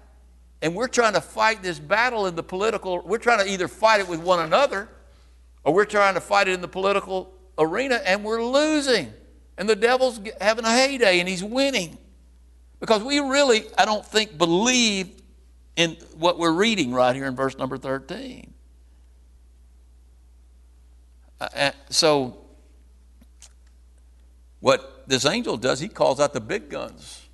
and 0.62 0.74
we're 0.74 0.88
trying 0.88 1.12
to 1.14 1.20
fight 1.20 1.62
this 1.62 1.78
battle 1.78 2.26
in 2.26 2.34
the 2.34 2.42
political, 2.42 3.02
we're 3.02 3.18
trying 3.18 3.44
to 3.44 3.50
either 3.50 3.68
fight 3.68 4.00
it 4.00 4.08
with 4.08 4.20
one 4.20 4.40
another 4.40 4.88
or 5.64 5.74
we're 5.74 5.84
trying 5.84 6.14
to 6.14 6.20
fight 6.20 6.48
it 6.48 6.52
in 6.52 6.60
the 6.60 6.68
political 6.68 7.32
arena 7.58 8.00
and 8.04 8.24
we're 8.24 8.42
losing. 8.42 9.12
And 9.56 9.68
the 9.68 9.76
devil's 9.76 10.20
having 10.40 10.64
a 10.64 10.72
heyday 10.72 11.20
and 11.20 11.28
he's 11.28 11.44
winning. 11.44 11.98
Because 12.84 13.02
we 13.02 13.18
really, 13.18 13.64
I 13.78 13.86
don't 13.86 14.04
think, 14.04 14.36
believe 14.36 15.08
in 15.74 15.96
what 16.18 16.38
we're 16.38 16.52
reading 16.52 16.92
right 16.92 17.16
here 17.16 17.24
in 17.24 17.34
verse 17.34 17.56
number 17.56 17.78
13. 17.78 18.52
Uh, 21.40 21.48
uh, 21.56 21.70
so, 21.88 22.36
what 24.60 25.04
this 25.06 25.24
angel 25.24 25.56
does, 25.56 25.80
he 25.80 25.88
calls 25.88 26.20
out 26.20 26.34
the 26.34 26.42
big 26.42 26.68
guns. 26.68 27.26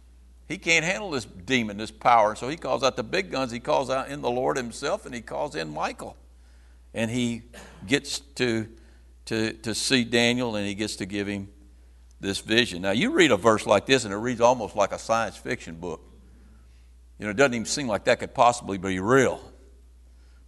He 0.46 0.56
can't 0.56 0.84
handle 0.84 1.10
this 1.10 1.24
demon, 1.24 1.78
this 1.78 1.90
power, 1.90 2.36
so 2.36 2.48
he 2.48 2.56
calls 2.56 2.84
out 2.84 2.94
the 2.94 3.02
big 3.02 3.32
guns. 3.32 3.50
He 3.50 3.58
calls 3.58 3.90
out 3.90 4.08
in 4.08 4.20
the 4.20 4.30
Lord 4.30 4.56
himself 4.56 5.04
and 5.04 5.12
he 5.12 5.20
calls 5.20 5.56
in 5.56 5.74
Michael. 5.74 6.16
And 6.94 7.10
he 7.10 7.42
gets 7.88 8.20
to, 8.36 8.68
to, 9.24 9.54
to 9.54 9.74
see 9.74 10.04
Daniel 10.04 10.54
and 10.54 10.64
he 10.64 10.76
gets 10.76 10.94
to 10.94 11.06
give 11.06 11.26
him 11.26 11.48
this 12.20 12.40
vision. 12.40 12.82
Now, 12.82 12.90
you 12.90 13.12
read 13.12 13.30
a 13.30 13.36
verse 13.36 13.66
like 13.66 13.86
this 13.86 14.04
and 14.04 14.12
it 14.12 14.18
reads 14.18 14.40
almost 14.40 14.76
like 14.76 14.92
a 14.92 14.98
science 14.98 15.36
fiction 15.36 15.76
book. 15.76 16.02
You 17.18 17.26
know, 17.26 17.30
it 17.30 17.36
doesn't 17.36 17.54
even 17.54 17.66
seem 17.66 17.86
like 17.86 18.04
that 18.04 18.20
could 18.20 18.34
possibly 18.34 18.78
be 18.78 19.00
real. 19.00 19.40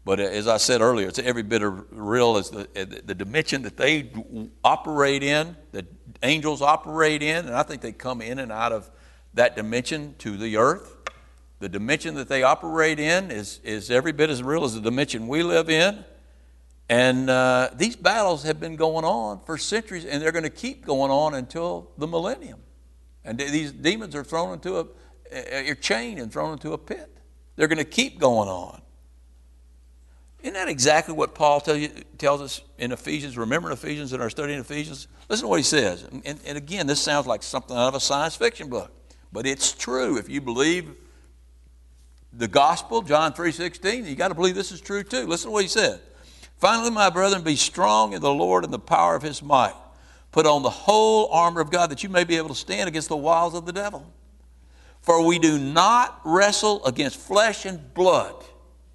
But 0.04 0.20
uh, 0.20 0.24
as 0.24 0.48
I 0.48 0.56
said 0.56 0.80
earlier, 0.80 1.08
it's 1.08 1.18
every 1.18 1.42
bit 1.42 1.62
of 1.62 1.86
real 1.90 2.36
as 2.36 2.52
uh, 2.52 2.66
the, 2.74 3.02
the 3.04 3.14
dimension 3.14 3.62
that 3.62 3.76
they 3.76 4.10
operate 4.64 5.22
in, 5.22 5.56
that 5.72 5.86
angels 6.22 6.60
operate 6.62 7.22
in, 7.22 7.46
and 7.46 7.54
I 7.54 7.62
think 7.62 7.82
they 7.82 7.92
come 7.92 8.20
in 8.20 8.38
and 8.38 8.50
out 8.50 8.72
of 8.72 8.90
that 9.34 9.56
dimension 9.56 10.14
to 10.18 10.36
the 10.36 10.56
earth. 10.56 10.96
The 11.60 11.68
dimension 11.68 12.16
that 12.16 12.28
they 12.28 12.42
operate 12.42 12.98
in 12.98 13.30
is, 13.30 13.60
is 13.62 13.90
every 13.90 14.12
bit 14.12 14.30
as 14.30 14.42
real 14.42 14.64
as 14.64 14.74
the 14.74 14.80
dimension 14.80 15.28
we 15.28 15.42
live 15.42 15.70
in. 15.70 16.04
And 16.92 17.30
uh, 17.30 17.70
these 17.74 17.96
battles 17.96 18.42
have 18.42 18.60
been 18.60 18.76
going 18.76 19.06
on 19.06 19.40
for 19.46 19.56
centuries, 19.56 20.04
and 20.04 20.20
they're 20.20 20.30
going 20.30 20.42
to 20.42 20.50
keep 20.50 20.84
going 20.84 21.10
on 21.10 21.32
until 21.32 21.90
the 21.96 22.06
millennium. 22.06 22.60
And 23.24 23.38
these 23.38 23.72
demons 23.72 24.14
are 24.14 24.22
thrown 24.22 24.52
into 24.52 24.78
a, 24.78 25.70
a 25.70 25.74
chain 25.74 26.18
and 26.18 26.30
thrown 26.30 26.52
into 26.52 26.74
a 26.74 26.78
pit. 26.78 27.08
They're 27.56 27.66
going 27.66 27.78
to 27.78 27.84
keep 27.84 28.18
going 28.18 28.50
on. 28.50 28.82
Isn't 30.42 30.52
that 30.52 30.68
exactly 30.68 31.14
what 31.14 31.34
Paul 31.34 31.62
tell 31.62 31.76
you, 31.76 31.88
tells 32.18 32.42
us 32.42 32.60
in 32.76 32.92
Ephesians? 32.92 33.38
Remember 33.38 33.70
in 33.70 33.72
Ephesians 33.72 34.12
in 34.12 34.20
our 34.20 34.28
study 34.28 34.52
in 34.52 34.60
Ephesians? 34.60 35.08
Listen 35.30 35.44
to 35.44 35.48
what 35.48 35.60
he 35.60 35.64
says. 35.64 36.06
And, 36.26 36.38
and 36.44 36.58
again, 36.58 36.86
this 36.86 37.00
sounds 37.00 37.26
like 37.26 37.42
something 37.42 37.74
out 37.74 37.88
of 37.88 37.94
a 37.94 38.00
science 38.00 38.36
fiction 38.36 38.68
book, 38.68 38.92
but 39.32 39.46
it's 39.46 39.72
true. 39.72 40.18
If 40.18 40.28
you 40.28 40.42
believe 40.42 40.94
the 42.34 42.48
gospel, 42.48 43.00
John 43.00 43.32
3.16, 43.32 44.06
you 44.06 44.14
got 44.14 44.28
to 44.28 44.34
believe 44.34 44.54
this 44.54 44.72
is 44.72 44.82
true 44.82 45.02
too. 45.02 45.26
Listen 45.26 45.48
to 45.48 45.52
what 45.52 45.62
he 45.62 45.68
said. 45.68 46.02
Finally, 46.62 46.90
my 46.92 47.10
brethren, 47.10 47.42
be 47.42 47.56
strong 47.56 48.12
in 48.12 48.22
the 48.22 48.32
Lord 48.32 48.62
and 48.62 48.72
the 48.72 48.78
power 48.78 49.16
of 49.16 49.22
his 49.22 49.42
might. 49.42 49.74
Put 50.30 50.46
on 50.46 50.62
the 50.62 50.70
whole 50.70 51.26
armor 51.32 51.60
of 51.60 51.72
God 51.72 51.90
that 51.90 52.04
you 52.04 52.08
may 52.08 52.22
be 52.22 52.36
able 52.36 52.50
to 52.50 52.54
stand 52.54 52.86
against 52.88 53.08
the 53.08 53.16
wiles 53.16 53.52
of 53.52 53.66
the 53.66 53.72
devil. 53.72 54.06
For 55.00 55.26
we 55.26 55.40
do 55.40 55.58
not 55.58 56.20
wrestle 56.24 56.84
against 56.84 57.16
flesh 57.16 57.66
and 57.66 57.92
blood. 57.94 58.44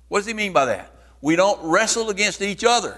What 0.08 0.20
does 0.20 0.28
he 0.28 0.34
mean 0.34 0.54
by 0.54 0.64
that? 0.64 0.94
We 1.20 1.36
don't 1.36 1.60
wrestle 1.62 2.10
against 2.10 2.42
each 2.42 2.64
other. 2.64 2.98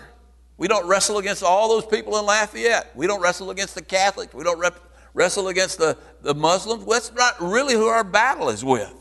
We 0.55 0.67
don't 0.67 0.87
wrestle 0.87 1.17
against 1.17 1.41
all 1.41 1.69
those 1.69 1.87
people 1.87 2.19
in 2.19 2.25
Lafayette. 2.27 2.95
We 2.95 3.07
don't 3.07 3.21
wrestle 3.21 3.49
against 3.49 3.73
the 3.73 3.81
Catholics. 3.81 4.35
We 4.35 4.43
don't 4.43 4.59
rep- 4.59 4.79
wrestle 5.15 5.47
against 5.47 5.79
the, 5.79 5.97
the 6.21 6.35
Muslims. 6.35 6.85
That's 6.85 7.11
not 7.11 7.41
really 7.41 7.73
who 7.73 7.87
our 7.87 8.03
battle 8.03 8.49
is 8.49 8.63
with. 8.63 8.98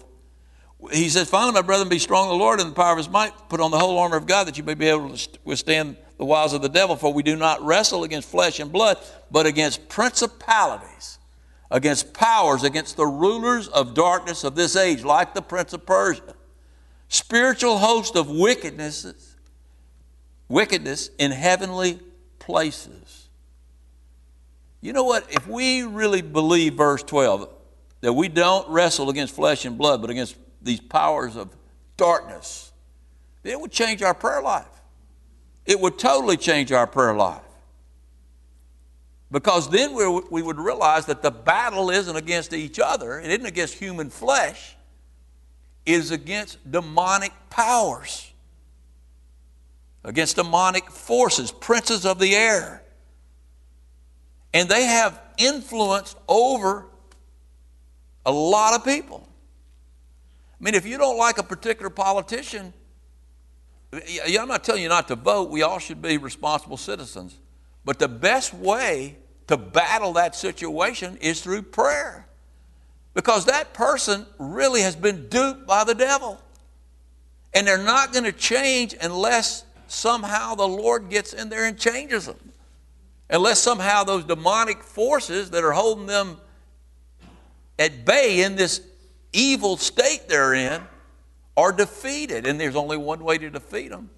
He 0.93 1.09
says, 1.09 1.29
Finally, 1.29 1.53
my 1.53 1.63
brethren, 1.63 1.89
be 1.89 1.99
strong 1.99 2.31
in 2.31 2.39
the 2.39 2.45
Lord 2.45 2.61
and 2.61 2.71
the 2.71 2.75
power 2.75 2.93
of 2.93 2.99
his 2.99 3.09
might. 3.09 3.33
Put 3.49 3.61
on 3.61 3.71
the 3.71 3.79
whole 3.79 3.99
armor 3.99 4.17
of 4.17 4.27
God 4.27 4.47
that 4.47 4.57
you 4.57 4.65
may 4.65 4.75
be 4.75 4.87
able 4.87 5.17
to 5.17 5.39
withstand 5.45 5.97
the 6.17 6.25
wiles 6.25 6.53
of 6.53 6.63
the 6.63 6.69
devil. 6.69 6.97
For 6.97 7.13
we 7.13 7.23
do 7.23 7.37
not 7.37 7.63
wrestle 7.63 8.05
against 8.05 8.29
flesh 8.29 8.61
and 8.61 8.71
blood, 8.71 8.99
but 9.31 9.45
against 9.45 9.89
principalities, 9.89 11.19
against 11.71 12.15
powers, 12.15 12.63
against 12.63 12.97
the 12.97 13.07
rulers 13.07 13.69
of 13.69 13.95
darkness 13.95 14.45
of 14.45 14.55
this 14.55 14.77
age, 14.77 15.03
like 15.03 15.35
the 15.35 15.43
prince 15.43 15.73
of 15.73 15.85
Persia 15.85 16.35
spiritual 17.09 17.79
host 17.79 18.17
of 18.17 18.29
wickednesses, 18.29 19.37
wickedness 20.49 21.11
in 21.19 21.31
heavenly 21.31 21.99
places. 22.39 23.29
You 24.81 24.93
know 24.93 25.05
what? 25.05 25.27
If 25.33 25.49
we 25.49 25.83
really 25.83 26.23
believe 26.23 26.75
verse 26.75 27.03
12, 27.03 27.49
that 28.03 28.13
we 28.13 28.29
don't 28.29 28.69
wrestle 28.69 29.11
against 29.11 29.35
flesh 29.35 29.65
and 29.65 29.77
blood, 29.77 30.01
but 30.01 30.11
against 30.11 30.37
these 30.63 30.81
powers 30.81 31.37
of 31.37 31.55
darkness, 31.97 32.73
it 33.45 33.61
would 33.61 33.73
change 33.73 34.03
our 34.03 34.15
prayer 34.15 34.43
life. 34.43 34.67
It 35.67 35.79
would 35.81 35.99
totally 35.99 36.37
change 36.37 36.73
our 36.73 36.87
prayer 36.87 37.15
life. 37.15 37.43
Because 39.31 39.69
then 39.69 39.93
we 39.95 40.43
would 40.43 40.59
realize 40.59 41.05
that 41.07 41.21
the 41.21 41.31
battle 41.31 41.91
isn't 41.91 42.17
against 42.17 42.55
each 42.55 42.81
other, 42.81 43.21
it 43.21 43.31
isn't 43.31 43.45
against 43.45 43.75
human 43.75 44.09
flesh, 44.09 44.75
it 45.85 45.93
is 45.93 46.11
against 46.11 46.71
demonic 46.71 47.33
powers, 47.51 48.33
against 50.03 50.37
demonic 50.37 50.91
forces, 50.91 51.53
princes 51.53 52.07
of 52.07 52.19
the 52.19 52.35
air. 52.35 52.83
And 54.55 54.67
they 54.67 54.85
have 54.85 55.21
influence 55.37 56.17
over 56.27 56.87
a 58.25 58.33
lot 58.33 58.75
of 58.75 58.83
people. 58.83 59.28
I 60.61 60.65
mean, 60.65 60.75
if 60.75 60.87
you 60.87 60.99
don't 60.99 61.17
like 61.17 61.39
a 61.39 61.43
particular 61.43 61.91
politician, 61.91 62.73
I'm 63.93 64.49
not 64.49 64.65
telling 64.65 64.83
you 64.83 64.89
not 64.89 65.09
to 65.09 65.17
vote. 65.17 65.51
We 65.51 65.63
all 65.63 65.79
should 65.79 66.03
be 66.03 66.19
responsible 66.19 66.77
citizens. 66.77 67.39
But 67.85 67.99
the 67.99 68.09
best 68.09 68.53
way 68.53 69.17
to 69.47 69.57
battle 69.57 70.15
that 70.15 70.35
situation 70.35 71.17
is 71.21 71.41
through 71.41 71.63
prayer. 71.63 72.27
Because 73.15 73.47
that 73.47 73.73
person 73.73 74.27
really 74.39 74.83
has 74.83 74.95
been 74.95 75.29
duped 75.29 75.67
by 75.67 75.85
the 75.85 75.95
devil. 75.95 76.41
And 77.55 77.67
they're 77.67 77.79
not 77.83 78.13
going 78.13 78.25
to 78.25 78.33
change 78.33 78.95
unless 79.01 79.65
somehow 79.87 80.55
the 80.55 80.69
Lord 80.69 81.09
gets 81.09 81.33
in 81.33 81.49
there 81.49 81.65
and 81.65 81.79
changes 81.79 82.27
them. 82.27 82.37
Unless 83.31 83.61
somehow 83.61 84.05
those 84.05 84.25
demonic 84.25 84.83
forces 84.83 85.51
that 85.51 85.65
are 85.65 85.73
holding 85.73 86.07
them 86.07 86.39
at 87.79 88.05
bay 88.05 88.43
in 88.43 88.57
this 88.57 88.83
evil 89.33 89.77
state 89.77 90.29
they're 90.29 90.55
in 90.55 90.83
are 91.57 91.73
defeated. 91.73 92.47
And 92.47 92.61
there's 92.61 92.77
only 92.77 92.97
one 92.97 93.25
way 93.25 93.39
to 93.39 93.51
defeat 93.51 93.91
them, 93.91 94.11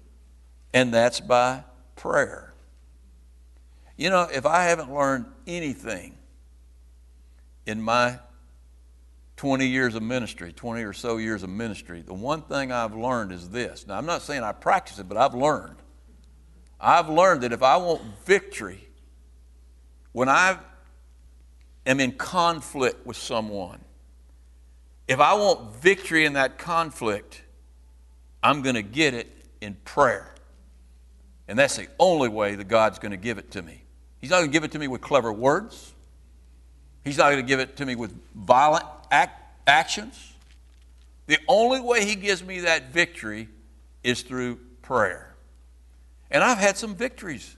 and 0.73 0.93
that's 0.93 1.19
by 1.19 1.63
prayer. 1.95 2.53
You 3.97 4.09
know, 4.09 4.27
if 4.31 4.45
I 4.45 4.63
haven't 4.63 4.93
learned 4.93 5.25
anything 5.45 6.17
in 7.65 7.81
my 7.81 8.19
20 9.37 9.65
years 9.65 9.95
of 9.95 10.03
ministry, 10.03 10.53
20 10.53 10.83
or 10.83 10.93
so 10.93 11.17
years 11.17 11.43
of 11.43 11.49
ministry, 11.49 12.01
the 12.01 12.13
one 12.13 12.41
thing 12.43 12.71
I've 12.71 12.95
learned 12.95 13.31
is 13.31 13.49
this. 13.49 13.87
Now, 13.87 13.97
I'm 13.97 14.05
not 14.05 14.21
saying 14.21 14.43
I 14.43 14.51
practice 14.51 14.99
it, 14.99 15.09
but 15.09 15.17
I've 15.17 15.33
learned. 15.33 15.77
I've 16.79 17.09
learned 17.09 17.41
that 17.41 17.51
if 17.51 17.61
I 17.61 17.77
want 17.77 18.01
victory, 18.25 18.87
when 20.11 20.29
I 20.29 20.57
am 21.85 21.99
in 21.99 22.11
conflict 22.11 23.05
with 23.05 23.17
someone, 23.17 23.79
if 25.11 25.19
I 25.19 25.33
want 25.33 25.75
victory 25.75 26.23
in 26.23 26.33
that 26.33 26.57
conflict, 26.57 27.41
I'm 28.41 28.61
going 28.61 28.75
to 28.75 28.81
get 28.81 29.13
it 29.13 29.29
in 29.59 29.73
prayer. 29.83 30.33
And 31.49 31.59
that's 31.59 31.75
the 31.75 31.89
only 31.99 32.29
way 32.29 32.55
that 32.55 32.69
God's 32.69 32.97
going 32.97 33.11
to 33.11 33.17
give 33.17 33.37
it 33.37 33.51
to 33.51 33.61
me. 33.61 33.83
He's 34.21 34.29
not 34.29 34.37
going 34.37 34.49
to 34.49 34.53
give 34.53 34.63
it 34.63 34.71
to 34.71 34.79
me 34.79 34.87
with 34.87 35.01
clever 35.01 35.33
words. 35.33 35.91
He's 37.03 37.17
not 37.17 37.25
going 37.25 37.43
to 37.43 37.47
give 37.47 37.59
it 37.59 37.75
to 37.75 37.85
me 37.85 37.95
with 37.95 38.15
violent 38.35 38.85
act, 39.11 39.37
actions. 39.67 40.31
The 41.27 41.39
only 41.45 41.81
way 41.81 42.05
He 42.05 42.15
gives 42.15 42.41
me 42.41 42.61
that 42.61 42.93
victory 42.93 43.49
is 44.05 44.21
through 44.21 44.61
prayer. 44.81 45.35
And 46.29 46.41
I've 46.41 46.57
had 46.57 46.77
some 46.77 46.95
victories. 46.95 47.57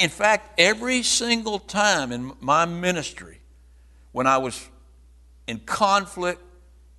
In 0.00 0.10
fact, 0.10 0.60
every 0.60 1.02
single 1.02 1.58
time 1.58 2.12
in 2.12 2.34
my 2.40 2.66
ministry, 2.66 3.40
when 4.12 4.28
I 4.28 4.38
was 4.38 4.68
in 5.48 5.58
conflict 5.58 6.40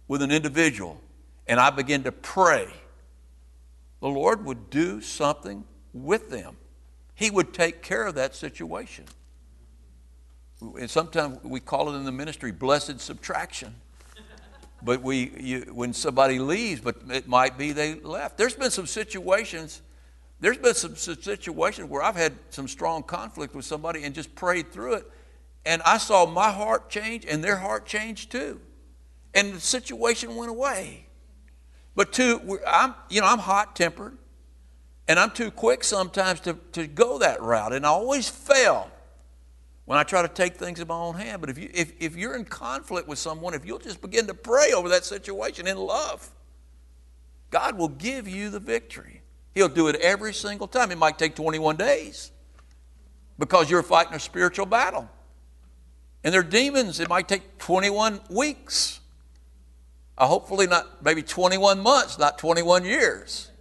with 0.07 0.21
an 0.21 0.31
individual 0.31 1.01
and 1.47 1.59
I 1.59 1.69
began 1.69 2.03
to 2.03 2.11
pray, 2.11 2.67
the 4.01 4.07
Lord 4.07 4.45
would 4.45 4.69
do 4.69 5.01
something 5.01 5.63
with 5.93 6.29
them. 6.29 6.57
He 7.13 7.29
would 7.29 7.53
take 7.53 7.81
care 7.81 8.05
of 8.05 8.15
that 8.15 8.35
situation. 8.35 9.05
And 10.61 10.89
sometimes 10.89 11.43
we 11.43 11.59
call 11.59 11.93
it 11.93 11.97
in 11.97 12.03
the 12.03 12.11
ministry 12.11 12.51
blessed 12.51 12.99
subtraction. 12.99 13.75
But 14.81 15.01
we, 15.01 15.31
you, 15.39 15.59
when 15.73 15.93
somebody 15.93 16.37
leaves, 16.39 16.81
but 16.81 16.97
it 17.09 17.27
might 17.27 17.57
be 17.57 17.71
they 17.71 17.95
left. 17.95 18.37
There's 18.37 18.53
been 18.53 18.71
some 18.71 18.85
situations. 18.85 19.81
There's 20.39 20.57
been 20.57 20.75
some, 20.75 20.95
some 20.95 21.21
situations 21.21 21.89
where 21.89 22.03
I've 22.03 22.15
had 22.15 22.33
some 22.49 22.67
strong 22.67 23.01
conflict 23.01 23.55
with 23.55 23.65
somebody 23.65 24.03
and 24.03 24.13
just 24.13 24.35
prayed 24.35 24.71
through 24.71 24.93
it, 24.95 25.11
and 25.65 25.81
I 25.83 25.97
saw 25.97 26.25
my 26.25 26.51
heart 26.51 26.89
change 26.89 27.25
and 27.25 27.43
their 27.43 27.55
heart 27.55 27.85
change 27.85 28.29
too, 28.29 28.59
and 29.35 29.53
the 29.53 29.59
situation 29.59 30.35
went 30.35 30.49
away. 30.49 31.05
But 31.93 32.11
too, 32.11 32.59
I'm, 32.65 32.95
you 33.09 33.21
know, 33.21 33.27
I'm 33.27 33.39
hot 33.39 33.75
tempered, 33.75 34.17
and 35.07 35.19
I'm 35.19 35.31
too 35.31 35.51
quick 35.51 35.83
sometimes 35.83 36.39
to, 36.41 36.57
to 36.71 36.87
go 36.87 37.19
that 37.19 37.41
route, 37.41 37.73
and 37.73 37.85
I 37.85 37.89
always 37.89 38.27
fail 38.27 38.89
when 39.85 39.99
I 39.99 40.03
try 40.03 40.21
to 40.21 40.27
take 40.27 40.55
things 40.55 40.79
in 40.79 40.87
my 40.87 40.95
own 40.95 41.15
hand. 41.15 41.41
But 41.41 41.49
if, 41.51 41.57
you, 41.57 41.69
if, 41.73 41.93
if 41.99 42.15
you're 42.15 42.35
in 42.35 42.45
conflict 42.45 43.07
with 43.07 43.19
someone, 43.19 43.53
if 43.53 43.65
you'll 43.65 43.79
just 43.79 44.01
begin 44.01 44.25
to 44.27 44.33
pray 44.33 44.73
over 44.73 44.89
that 44.89 45.05
situation 45.05 45.67
in 45.67 45.77
love, 45.77 46.29
God 47.51 47.77
will 47.77 47.89
give 47.89 48.27
you 48.27 48.49
the 48.49 48.59
victory. 48.59 49.21
He'll 49.53 49.69
do 49.69 49.87
it 49.87 49.95
every 49.97 50.33
single 50.33 50.67
time. 50.67 50.91
It 50.91 50.97
might 50.97 51.17
take 51.17 51.35
21 51.35 51.77
days 51.77 52.31
because 53.39 53.69
you're 53.69 53.83
fighting 53.83 54.13
a 54.13 54.19
spiritual 54.19 54.65
battle. 54.65 55.09
And 56.23 56.33
they're 56.33 56.43
demons. 56.43 56.99
It 56.99 57.07
might 57.07 57.27
take 57.27 57.57
21 57.59 58.19
weeks. 58.29 58.99
Uh, 60.17 60.27
hopefully, 60.27 60.67
not 60.67 61.03
maybe 61.03 61.21
21 61.21 61.79
months, 61.79 62.17
not 62.17 62.37
21 62.37 62.85
years. 62.85 63.51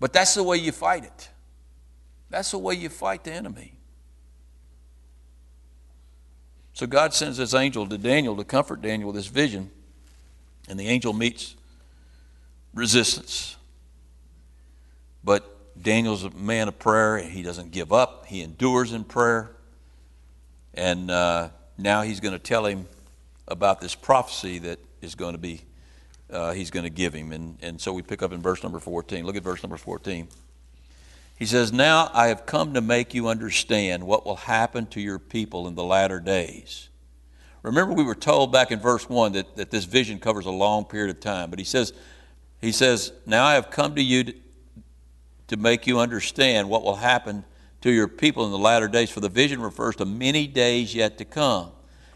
But 0.00 0.12
that's 0.12 0.34
the 0.34 0.42
way 0.42 0.56
you 0.56 0.72
fight 0.72 1.04
it. 1.04 1.28
That's 2.30 2.50
the 2.50 2.58
way 2.58 2.74
you 2.74 2.88
fight 2.88 3.24
the 3.24 3.32
enemy. 3.32 3.74
So 6.72 6.86
God 6.86 7.12
sends 7.12 7.38
this 7.38 7.54
angel 7.54 7.86
to 7.88 7.98
Daniel 7.98 8.36
to 8.36 8.44
comfort 8.44 8.80
Daniel 8.80 9.08
with 9.08 9.16
this 9.16 9.26
vision, 9.26 9.70
and 10.68 10.78
the 10.78 10.86
angel 10.86 11.12
meets 11.12 11.56
resistance. 12.72 13.56
But 15.24 15.82
Daniel's 15.82 16.24
a 16.24 16.30
man 16.30 16.68
of 16.68 16.78
prayer, 16.78 17.16
and 17.16 17.30
he 17.30 17.42
doesn't 17.42 17.72
give 17.72 17.92
up. 17.92 18.26
He 18.26 18.42
endures 18.42 18.92
in 18.92 19.04
prayer. 19.04 19.50
And 20.74 21.10
uh, 21.10 21.48
now 21.76 22.02
he's 22.02 22.20
going 22.20 22.32
to 22.32 22.38
tell 22.38 22.64
him 22.64 22.86
about 23.48 23.80
this 23.80 23.94
prophecy 23.94 24.58
that 24.60 24.78
is 25.00 25.14
going 25.14 25.32
to 25.32 25.38
be, 25.38 25.62
uh, 26.30 26.52
he's 26.52 26.70
going 26.70 26.84
to 26.84 26.90
give 26.90 27.14
him. 27.14 27.32
And, 27.32 27.58
and 27.62 27.80
so 27.80 27.92
we 27.92 28.02
pick 28.02 28.22
up 28.22 28.32
in 28.32 28.40
verse 28.40 28.62
number 28.62 28.78
14. 28.78 29.24
Look 29.24 29.36
at 29.36 29.42
verse 29.42 29.62
number 29.62 29.76
14. 29.76 30.28
He 31.38 31.46
says, 31.46 31.72
Now 31.72 32.10
I 32.12 32.28
have 32.28 32.46
come 32.46 32.74
to 32.74 32.80
make 32.80 33.14
you 33.14 33.28
understand 33.28 34.04
what 34.04 34.26
will 34.26 34.36
happen 34.36 34.86
to 34.88 35.00
your 35.00 35.18
people 35.18 35.68
in 35.68 35.74
the 35.74 35.84
latter 35.84 36.20
days. 36.20 36.88
Remember, 37.62 37.92
we 37.94 38.04
were 38.04 38.14
told 38.14 38.52
back 38.52 38.70
in 38.70 38.80
verse 38.80 39.08
1 39.08 39.32
that, 39.32 39.56
that 39.56 39.70
this 39.70 39.84
vision 39.84 40.18
covers 40.18 40.46
a 40.46 40.50
long 40.50 40.84
period 40.84 41.10
of 41.10 41.20
time. 41.20 41.50
But 41.50 41.58
he 41.58 41.64
says, 41.64 41.92
he 42.60 42.72
says, 42.72 43.12
Now 43.26 43.44
I 43.44 43.54
have 43.54 43.70
come 43.70 43.94
to 43.94 44.02
you 44.02 44.24
to, 44.24 44.34
to 45.48 45.56
make 45.56 45.86
you 45.86 45.98
understand 45.98 46.68
what 46.68 46.82
will 46.82 46.96
happen 46.96 47.44
to 47.80 47.90
your 47.90 48.08
people 48.08 48.44
in 48.44 48.50
the 48.50 48.58
latter 48.58 48.88
days. 48.88 49.10
For 49.10 49.20
the 49.20 49.28
vision 49.28 49.60
refers 49.60 49.96
to 49.96 50.04
many 50.04 50.46
days 50.46 50.94
yet 50.94 51.18
to 51.18 51.24
come. 51.24 51.70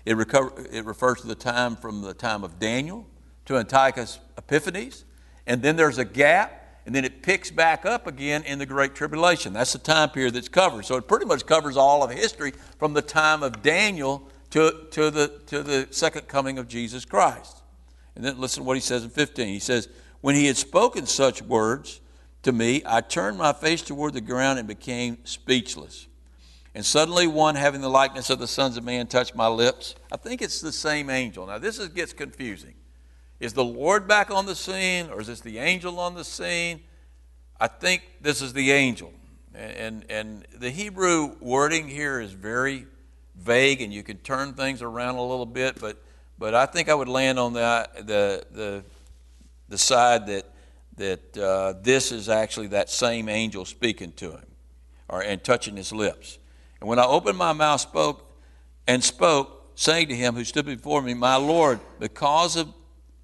It, 0.05 0.17
recover, 0.17 0.53
it 0.71 0.85
refers 0.85 1.21
to 1.21 1.27
the 1.27 1.35
time 1.35 1.77
from 1.77 2.03
the 2.03 2.15
time 2.15 2.45
of 2.45 2.59
Daniel 2.59 3.07
to 3.45 3.57
Antiochus 3.57 4.19
Epiphanes. 4.37 5.05
And 5.47 5.63
then 5.63 5.77
there's 5.77 5.99
a 5.99 6.05
gap 6.05 6.63
and 6.85 6.95
then 6.95 7.05
it 7.05 7.23
picks 7.23 7.51
back 7.51 7.87
up 7.87 8.07
again 8.07 8.43
in 8.43 8.59
the 8.59 8.67
Great 8.67 8.95
Tribulation. 8.95 9.53
That's 9.53 9.73
the 9.73 9.79
time 9.79 10.11
period 10.11 10.35
that's 10.35 10.49
covered. 10.49 10.85
So 10.85 10.97
it 10.97 11.07
pretty 11.07 11.27
much 11.27 11.47
covers 11.47 11.77
all 11.77 12.03
of 12.03 12.11
history 12.11 12.53
from 12.79 12.93
the 12.93 13.03
time 13.03 13.43
of 13.43 13.63
Daniel 13.63 14.29
to, 14.51 14.87
to, 14.91 15.11
the, 15.11 15.41
to 15.47 15.63
the 15.63 15.87
second 15.91 16.27
coming 16.27 16.59
of 16.59 16.67
Jesus 16.67 17.05
Christ. 17.05 17.63
And 18.17 18.25
then 18.25 18.41
listen 18.41 18.63
to 18.63 18.67
what 18.67 18.77
he 18.77 18.81
says 18.81 19.05
in 19.05 19.11
15. 19.11 19.47
He 19.47 19.61
says, 19.61 19.89
When 20.21 20.35
he 20.35 20.47
had 20.47 20.57
spoken 20.57 21.07
such 21.07 21.41
words 21.41 22.01
to 22.43 22.53
me, 22.53 22.83
I 22.85 23.01
turned 23.01 23.39
my 23.39 23.53
face 23.53 23.83
toward 23.83 24.15
the 24.15 24.21
ground 24.21 24.59
and 24.59 24.67
became 24.67 25.19
speechless. 25.25 26.09
And 26.75 26.85
suddenly 26.87 27.27
one 27.27 27.55
having 27.55 27.83
the 27.83 27.91
likeness 27.91 28.31
of 28.31 28.39
the 28.39 28.47
sons 28.47 28.77
of 28.77 28.85
man 28.85 29.07
touched 29.07 29.35
my 29.35 29.49
lips. 29.49 29.95
I 30.11 30.17
think 30.17 30.41
it's 30.41 30.61
the 30.61 30.73
same 30.73 31.11
angel. 31.11 31.47
Now, 31.47 31.59
this 31.59 31.79
is, 31.79 31.89
gets 31.89 32.13
confusing. 32.13 32.75
Is 33.41 33.53
the 33.53 33.65
Lord 33.65 34.09
back 34.09 34.31
on 34.31 34.47
the 34.47 34.55
scene 34.55 35.11
or 35.11 35.21
is 35.21 35.27
this 35.27 35.41
the 35.41 35.59
angel 35.59 36.01
on 36.01 36.15
the 36.15 36.25
scene? 36.25 36.81
I 37.61 37.67
think 37.67 38.03
this 38.21 38.41
is 38.41 38.53
the 38.53 38.73
angel. 38.73 39.13
And, 39.55 40.07
and 40.09 40.47
the 40.57 40.71
Hebrew 40.71 41.37
wording 41.41 41.89
here 41.89 42.21
is 42.21 42.33
very 42.33 42.87
vague 43.37 43.83
and 43.83 43.93
you 43.93 44.03
can 44.03 44.19
turn 44.19 44.55
things 44.55 44.81
around 44.81 45.17
a 45.17 45.23
little 45.23 45.47
bit, 45.47 45.79
but, 45.79 46.03
but 46.39 46.55
I 46.55 46.65
think 46.65 46.89
I 46.89 46.95
would 46.95 47.09
land 47.09 47.39
on 47.39 47.53
the, 47.53 47.89
the, 47.97 48.47
the, 48.51 48.85
the 49.69 49.79
side 49.79 50.27
that, 50.29 50.47
that 50.97 51.37
uh, 51.37 51.75
this 51.83 52.13
is 52.13 52.31
actually 52.31 52.69
that 52.69 52.89
same 52.89 53.29
angel 53.29 53.65
speaking 53.67 54.13
to 54.13 54.33
him 54.33 54.47
or, 55.09 55.23
and 55.23 55.43
touching 55.45 55.77
his 55.77 55.93
lips. 55.93 56.39
And 56.83 56.89
when 56.89 56.99
I 56.99 57.07
opened 57.07 57.39
my 57.39 57.53
mouth 57.53 57.81
spoke 57.81 58.29
and 58.89 59.05
spoke, 59.05 59.71
saying 59.77 60.09
to 60.09 60.17
him 60.17 60.35
who 60.35 60.43
stood 60.43 60.67
before 60.67 61.01
me, 61.01 61.15
My 61.15 61.37
Lord, 61.37 61.79
because 62.01 62.57
of 62.57 62.75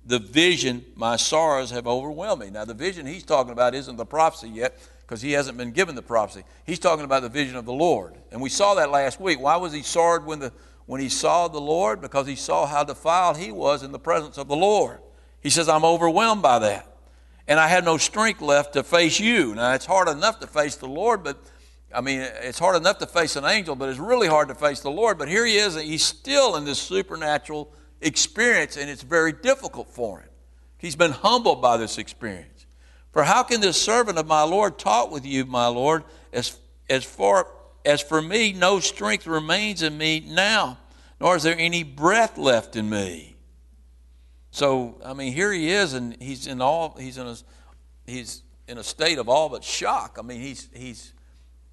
the 0.07 0.21
vision, 0.21 0.85
my 0.95 1.17
sorrows 1.17 1.73
have 1.73 1.89
overwhelmed 1.89 2.43
me. 2.43 2.51
Now, 2.51 2.65
the 2.65 2.73
vision 2.73 3.05
he's 3.05 3.25
talking 3.25 3.51
about 3.51 3.75
isn't 3.75 3.97
the 3.97 4.07
prophecy 4.07 4.49
yet 4.49 4.79
because 5.01 5.21
he 5.21 5.33
hasn't 5.33 5.59
been 5.59 5.73
given 5.73 5.97
the 5.97 6.03
prophecy. 6.03 6.45
He's 6.67 6.79
talking 6.79 7.05
about 7.05 7.23
the 7.23 7.29
vision 7.29 7.57
of 7.57 7.65
the 7.65 7.73
Lord. 7.73 8.15
And 8.31 8.41
we 8.41 8.49
saw 8.49 8.77
that 8.77 8.93
last 8.93 9.19
week. 9.19 9.41
Why 9.41 9.57
was 9.57 9.73
he 9.73 9.83
sorrowed 9.83 10.25
when, 10.25 10.39
the, 10.39 10.53
when 10.87 11.01
he 11.01 11.09
saw 11.09 11.49
the 11.49 11.61
Lord? 11.61 12.01
Because 12.01 12.29
he 12.29 12.37
saw 12.37 12.65
how 12.65 12.85
defiled 12.85 13.39
he 13.39 13.51
was 13.51 13.83
in 13.83 13.91
the 13.91 13.99
presence 13.99 14.39
of 14.39 14.47
the 14.47 14.55
Lord. 14.55 15.01
He 15.41 15.51
says, 15.51 15.69
I'm 15.69 15.85
overwhelmed 15.85 16.43
by 16.43 16.61
that. 16.61 16.97
And 17.49 17.59
I 17.59 17.67
had 17.67 17.85
no 17.85 17.99
strength 17.99 18.41
left 18.41 18.75
to 18.75 18.85
face 18.85 19.19
you. 19.19 19.57
Now, 19.57 19.73
it's 19.73 19.87
hard 19.87 20.07
enough 20.07 20.39
to 20.39 20.47
face 20.47 20.77
the 20.77 20.87
Lord, 20.87 21.25
but 21.25 21.43
I 21.95 22.01
mean, 22.03 22.21
it's 22.21 22.59
hard 22.59 22.77
enough 22.77 22.99
to 22.99 23.07
face 23.07 23.37
an 23.37 23.45
angel, 23.45 23.75
but 23.75 23.89
it's 23.89 23.99
really 23.99 24.29
hard 24.29 24.49
to 24.49 24.55
face 24.55 24.81
the 24.81 24.91
Lord. 24.91 25.19
But 25.19 25.29
here 25.29 25.47
he 25.47 25.57
is, 25.57 25.75
he's 25.75 26.05
still 26.05 26.57
in 26.57 26.65
this 26.65 26.79
supernatural 26.79 27.73
experience, 28.01 28.77
and 28.77 28.91
it's 28.91 29.03
very 29.03 29.33
difficult 29.33 29.89
for 29.89 30.21
him. 30.21 30.29
He's 30.77 30.97
been 30.97 31.13
humbled 31.13 31.63
by 31.63 31.77
this 31.77 31.99
experience. 31.99 32.67
For 33.13 33.25
how 33.25 33.43
can 33.43 33.61
this 33.61 33.81
servant 33.81 34.19
of 34.19 34.27
my 34.27 34.43
Lord 34.43 34.79
talk 34.79 35.11
with 35.11 35.25
you, 35.25 35.45
my 35.47 35.67
Lord, 35.67 36.05
as, 36.33 36.59
as, 36.91 37.05
far, 37.05 37.49
as 37.85 38.03
for 38.03 38.21
me, 38.21 38.53
no 38.53 38.81
strength 38.81 39.27
remains 39.27 39.83
in 39.83 39.97
me 39.97 40.21
now, 40.21 40.79
nor 41.21 41.37
is 41.37 41.43
there 41.43 41.57
any 41.59 41.83
breath 41.83 42.37
left 42.37 42.77
in 42.77 42.89
me? 42.89 43.37
So, 44.51 45.01
I 45.05 45.15
mean, 45.15 45.33
here 45.33 45.53
he 45.53 45.71
is, 45.71 45.95
and 45.95 46.17
he's 46.21 46.47
in 46.47 46.61
all, 46.61 46.97
he's 46.99 47.19
in 47.19 47.27
a, 47.27 47.37
he's 48.07 48.43
in 48.67 48.79
a 48.79 48.85
state 48.85 49.19
of 49.19 49.29
all 49.29 49.49
but 49.49 49.65
shock. 49.65 50.19
I 50.19 50.23
mean, 50.23 50.41
he's, 50.41 50.69
he's, 50.75 51.13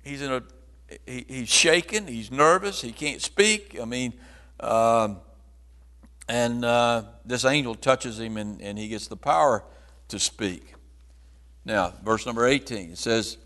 he's 0.05 0.21
in 0.21 0.31
a, 0.31 0.43
he, 1.05 1.25
he's 1.27 1.49
shaken, 1.49 2.07
he's 2.07 2.31
nervous, 2.31 2.81
he 2.81 2.93
can't 2.93 3.21
speak. 3.21 3.77
I 3.81 3.85
mean, 3.85 4.13
um, 4.61 5.17
and 6.29 6.63
uh, 6.63 7.03
this 7.25 7.43
angel 7.43 7.75
touches 7.75 8.19
him 8.19 8.37
and, 8.37 8.61
and 8.61 8.77
he 8.77 8.87
gets 8.87 9.07
the 9.07 9.17
power 9.17 9.63
to 10.07 10.19
speak. 10.19 10.73
Now, 11.65 11.93
verse 12.03 12.25
number 12.25 12.45
18, 12.45 12.91
it 12.91 12.97
says, 12.97 13.37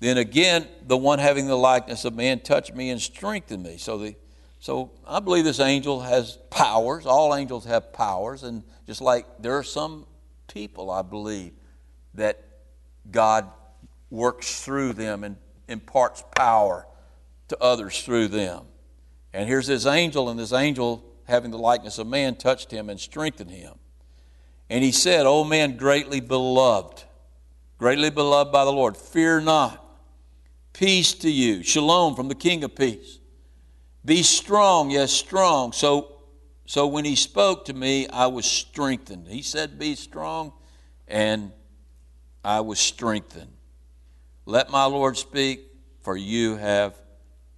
Then 0.00 0.18
again, 0.18 0.66
the 0.86 0.96
one 0.96 1.18
having 1.18 1.46
the 1.46 1.56
likeness 1.56 2.04
of 2.04 2.14
man 2.14 2.40
touched 2.40 2.74
me 2.74 2.90
and 2.90 3.00
strengthened 3.00 3.62
me. 3.62 3.76
So, 3.76 3.98
the, 3.98 4.16
so 4.58 4.90
I 5.06 5.20
believe 5.20 5.44
this 5.44 5.60
angel 5.60 6.00
has 6.00 6.38
powers. 6.50 7.06
All 7.06 7.34
angels 7.34 7.66
have 7.66 7.92
powers. 7.92 8.42
And 8.42 8.62
just 8.86 9.00
like 9.00 9.26
there 9.38 9.56
are 9.58 9.62
some 9.62 10.06
people, 10.52 10.90
I 10.90 11.02
believe, 11.02 11.52
that 12.14 12.42
God 13.10 13.48
works 14.10 14.62
through 14.62 14.94
them 14.94 15.24
and 15.24 15.36
imparts 15.68 16.24
power 16.34 16.86
to 17.48 17.62
others 17.62 18.02
through 18.02 18.28
them. 18.28 18.64
And 19.32 19.48
here's 19.48 19.66
this 19.66 19.86
angel, 19.86 20.28
and 20.28 20.38
this 20.38 20.52
angel 20.52 21.04
having 21.28 21.50
the 21.50 21.58
likeness 21.58 21.98
of 21.98 22.06
man, 22.06 22.34
touched 22.34 22.70
him 22.72 22.88
and 22.88 22.98
strengthened 22.98 23.50
him. 23.50 23.74
And 24.70 24.82
he 24.82 24.90
said, 24.90 25.26
O 25.26 25.44
man, 25.44 25.76
greatly 25.76 26.20
beloved, 26.20 27.04
greatly 27.76 28.10
beloved 28.10 28.50
by 28.50 28.64
the 28.64 28.72
Lord, 28.72 28.96
fear 28.96 29.40
not. 29.40 29.84
Peace 30.72 31.12
to 31.14 31.30
you. 31.30 31.62
Shalom 31.62 32.14
from 32.14 32.28
the 32.28 32.34
King 32.34 32.64
of 32.64 32.74
Peace. 32.74 33.18
Be 34.04 34.22
strong, 34.22 34.90
yes, 34.90 35.12
strong. 35.12 35.72
So, 35.72 36.22
so 36.66 36.86
when 36.86 37.04
he 37.04 37.14
spoke 37.14 37.66
to 37.66 37.74
me, 37.74 38.08
I 38.08 38.26
was 38.28 38.46
strengthened. 38.46 39.28
He 39.28 39.42
said, 39.42 39.78
Be 39.78 39.96
strong, 39.96 40.52
and 41.06 41.52
I 42.42 42.60
was 42.60 42.78
strengthened. 42.78 43.52
Let 44.48 44.70
my 44.70 44.86
Lord 44.86 45.18
speak, 45.18 45.60
for 46.00 46.16
you 46.16 46.56
have 46.56 46.98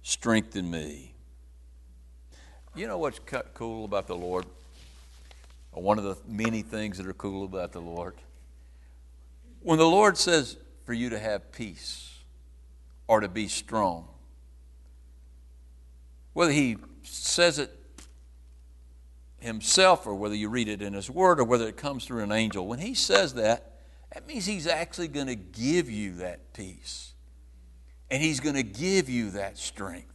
strengthened 0.01 0.69
me. 0.69 1.15
You 2.75 2.85
know 2.85 2.97
what's 2.97 3.17
cool 3.53 3.85
about 3.85 4.07
the 4.07 4.15
Lord? 4.17 4.45
one 5.71 5.97
of 5.97 6.03
the 6.03 6.17
many 6.27 6.61
things 6.61 6.97
that 6.97 7.07
are 7.07 7.13
cool 7.13 7.45
about 7.45 7.71
the 7.71 7.79
Lord? 7.79 8.15
When 9.61 9.77
the 9.77 9.87
Lord 9.87 10.17
says 10.17 10.57
for 10.83 10.91
you 10.91 11.09
to 11.11 11.17
have 11.17 11.53
peace 11.53 12.13
or 13.07 13.21
to 13.21 13.29
be 13.29 13.47
strong, 13.47 14.09
whether 16.33 16.51
He 16.51 16.75
says 17.03 17.57
it 17.57 17.71
Himself 19.39 20.05
or 20.05 20.13
whether 20.13 20.35
you 20.35 20.49
read 20.49 20.67
it 20.67 20.81
in 20.81 20.91
His 20.91 21.09
Word 21.09 21.39
or 21.39 21.45
whether 21.45 21.69
it 21.69 21.77
comes 21.77 22.03
through 22.03 22.23
an 22.23 22.33
angel, 22.33 22.67
when 22.67 22.79
He 22.79 22.93
says 22.93 23.35
that, 23.35 23.70
that 24.13 24.27
means 24.27 24.45
He's 24.45 24.67
actually 24.67 25.07
going 25.07 25.27
to 25.27 25.35
give 25.35 25.89
you 25.89 26.15
that 26.15 26.53
peace. 26.53 27.13
And 28.09 28.21
He's 28.21 28.39
going 28.39 28.55
to 28.55 28.63
give 28.63 29.09
you 29.09 29.31
that 29.31 29.57
strength. 29.57 30.07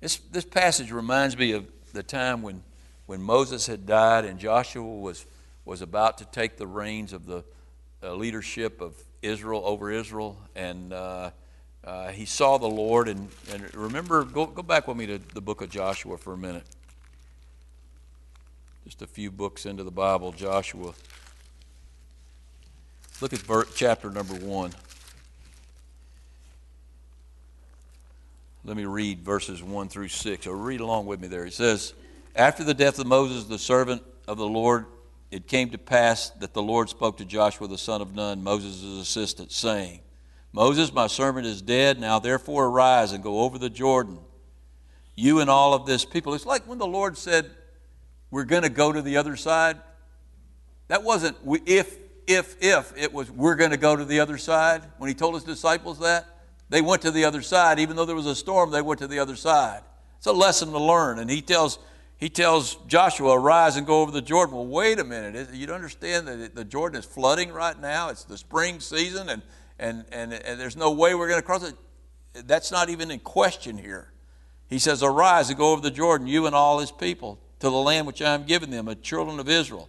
This, 0.00 0.16
this 0.16 0.44
passage 0.44 0.92
reminds 0.92 1.36
me 1.36 1.52
of 1.52 1.66
the 1.92 2.02
time 2.02 2.42
when, 2.42 2.62
when 3.06 3.20
Moses 3.20 3.66
had 3.66 3.84
died 3.84 4.24
and 4.24 4.38
Joshua 4.38 4.82
was, 4.82 5.26
was 5.64 5.82
about 5.82 6.18
to 6.18 6.24
take 6.26 6.56
the 6.56 6.66
reins 6.66 7.12
of 7.12 7.26
the 7.26 7.44
uh, 8.02 8.14
leadership 8.14 8.80
of 8.80 8.94
Israel 9.22 9.62
over 9.64 9.90
Israel. 9.90 10.38
And 10.54 10.92
uh, 10.92 11.30
uh, 11.84 12.08
he 12.08 12.26
saw 12.26 12.58
the 12.58 12.68
Lord. 12.68 13.08
And, 13.08 13.28
and 13.52 13.74
remember, 13.74 14.24
go, 14.24 14.46
go 14.46 14.62
back 14.62 14.86
with 14.86 14.96
me 14.96 15.06
to 15.06 15.18
the 15.18 15.40
book 15.40 15.62
of 15.62 15.68
Joshua 15.68 16.16
for 16.16 16.32
a 16.32 16.38
minute. 16.38 16.64
Just 18.84 19.02
a 19.02 19.06
few 19.06 19.30
books 19.30 19.66
into 19.66 19.82
the 19.82 19.90
Bible, 19.90 20.32
Joshua. 20.32 20.94
Look 23.20 23.32
at 23.32 23.42
chapter 23.74 24.10
number 24.10 24.34
one. 24.34 24.72
Let 28.64 28.76
me 28.76 28.84
read 28.84 29.24
verses 29.24 29.62
1 29.62 29.88
through 29.88 30.08
6, 30.08 30.46
or 30.46 30.56
read 30.56 30.80
along 30.80 31.06
with 31.06 31.20
me 31.20 31.26
there. 31.26 31.44
It 31.44 31.54
says, 31.54 31.94
After 32.36 32.62
the 32.62 32.74
death 32.74 32.98
of 32.98 33.06
Moses, 33.06 33.44
the 33.44 33.58
servant 33.58 34.02
of 34.28 34.36
the 34.36 34.46
Lord, 34.46 34.86
it 35.30 35.48
came 35.48 35.70
to 35.70 35.78
pass 35.78 36.30
that 36.30 36.54
the 36.54 36.62
Lord 36.62 36.88
spoke 36.88 37.16
to 37.16 37.24
Joshua 37.24 37.66
the 37.66 37.76
son 37.76 38.00
of 38.00 38.14
Nun, 38.14 38.44
Moses' 38.44 38.84
assistant, 38.84 39.50
saying, 39.50 40.00
Moses, 40.52 40.92
my 40.92 41.08
servant, 41.08 41.46
is 41.46 41.60
dead. 41.60 41.98
Now 41.98 42.18
therefore 42.18 42.66
arise 42.66 43.12
and 43.12 43.22
go 43.22 43.40
over 43.40 43.58
the 43.58 43.70
Jordan, 43.70 44.18
you 45.16 45.40
and 45.40 45.50
all 45.50 45.74
of 45.74 45.86
this 45.86 46.04
people. 46.04 46.34
It's 46.34 46.46
like 46.46 46.68
when 46.68 46.78
the 46.78 46.86
Lord 46.86 47.18
said, 47.18 47.50
We're 48.30 48.44
going 48.44 48.62
to 48.62 48.68
go 48.68 48.92
to 48.92 49.02
the 49.02 49.16
other 49.16 49.34
side. 49.34 49.76
That 50.86 51.02
wasn't 51.02 51.36
if, 51.66 51.96
if, 52.28 52.56
if. 52.60 52.92
It 52.96 53.12
was, 53.12 53.30
We're 53.30 53.56
going 53.56 53.72
to 53.72 53.76
go 53.76 53.96
to 53.96 54.04
the 54.04 54.20
other 54.20 54.38
side. 54.38 54.82
When 54.98 55.08
He 55.08 55.14
told 55.14 55.34
His 55.34 55.44
disciples 55.44 55.98
that, 56.00 56.26
they 56.68 56.80
went 56.80 57.02
to 57.02 57.10
the 57.10 57.24
other 57.24 57.42
side. 57.42 57.78
Even 57.78 57.96
though 57.96 58.04
there 58.04 58.16
was 58.16 58.26
a 58.26 58.36
storm, 58.36 58.70
they 58.70 58.82
went 58.82 59.00
to 59.00 59.08
the 59.08 59.18
other 59.18 59.36
side. 59.36 59.80
It's 60.18 60.26
a 60.26 60.32
lesson 60.32 60.70
to 60.70 60.78
learn. 60.78 61.18
And 61.18 61.30
He 61.30 61.42
tells, 61.42 61.78
he 62.18 62.28
tells 62.28 62.76
Joshua, 62.86 63.38
Arise 63.38 63.76
and 63.76 63.86
go 63.86 64.02
over 64.02 64.12
the 64.12 64.22
Jordan. 64.22 64.54
Well, 64.54 64.66
wait 64.66 64.98
a 64.98 65.04
minute. 65.04 65.48
You 65.52 65.66
don't 65.66 65.76
understand 65.76 66.28
that 66.28 66.54
the 66.54 66.64
Jordan 66.64 66.98
is 66.98 67.04
flooding 67.04 67.50
right 67.50 67.78
now? 67.80 68.08
It's 68.10 68.24
the 68.24 68.38
spring 68.38 68.80
season, 68.80 69.28
and 69.28 69.42
and, 69.78 70.04
and, 70.10 70.32
and 70.32 70.60
there's 70.60 70.76
no 70.76 70.90
way 70.90 71.14
we're 71.14 71.28
going 71.28 71.40
to 71.40 71.46
cross 71.46 71.62
it. 71.62 71.74
That's 72.46 72.70
not 72.70 72.88
even 72.88 73.10
in 73.10 73.20
question 73.20 73.78
here. 73.78 74.12
He 74.68 74.78
says, 74.78 75.02
Arise 75.02 75.48
and 75.48 75.58
go 75.58 75.72
over 75.72 75.80
the 75.80 75.90
Jordan, 75.90 76.26
you 76.26 76.46
and 76.46 76.54
all 76.54 76.78
his 76.78 76.90
people, 76.90 77.38
to 77.60 77.70
the 77.70 77.76
land 77.76 78.06
which 78.06 78.20
I 78.20 78.34
am 78.34 78.44
giving 78.44 78.70
them, 78.70 78.86
the 78.86 78.94
children 78.94 79.40
of 79.40 79.48
Israel. 79.48 79.88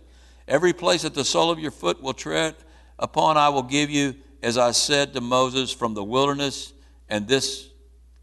Every 0.49 0.73
place 0.73 1.03
that 1.03 1.13
the 1.13 1.23
sole 1.23 1.51
of 1.51 1.59
your 1.59 1.69
foot 1.69 2.01
will 2.01 2.15
tread 2.15 2.55
upon, 2.97 3.37
I 3.37 3.49
will 3.49 3.61
give 3.61 3.91
you, 3.91 4.15
as 4.41 4.57
I 4.57 4.71
said 4.71 5.13
to 5.13 5.21
Moses, 5.21 5.71
from 5.71 5.93
the 5.93 6.03
wilderness 6.03 6.73
and 7.07 7.27
this 7.27 7.69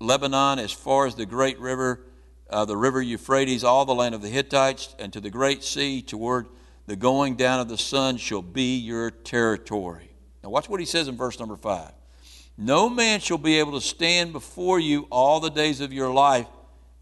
Lebanon 0.00 0.58
as 0.58 0.72
far 0.72 1.06
as 1.06 1.14
the 1.14 1.24
great 1.24 1.56
river, 1.60 2.00
uh, 2.50 2.64
the 2.64 2.76
river 2.76 3.00
Euphrates, 3.00 3.62
all 3.62 3.84
the 3.84 3.94
land 3.94 4.12
of 4.12 4.22
the 4.22 4.28
Hittites, 4.28 4.96
and 4.98 5.12
to 5.12 5.20
the 5.20 5.30
great 5.30 5.62
sea 5.62 6.02
toward 6.02 6.48
the 6.86 6.96
going 6.96 7.36
down 7.36 7.60
of 7.60 7.68
the 7.68 7.78
sun 7.78 8.16
shall 8.16 8.42
be 8.42 8.76
your 8.76 9.12
territory. 9.12 10.10
Now, 10.42 10.50
watch 10.50 10.68
what 10.68 10.80
he 10.80 10.86
says 10.86 11.06
in 11.06 11.16
verse 11.16 11.38
number 11.38 11.56
five. 11.56 11.92
No 12.58 12.88
man 12.88 13.20
shall 13.20 13.38
be 13.38 13.60
able 13.60 13.72
to 13.72 13.80
stand 13.80 14.32
before 14.32 14.80
you 14.80 15.06
all 15.10 15.38
the 15.38 15.50
days 15.50 15.80
of 15.80 15.92
your 15.92 16.12
life. 16.12 16.48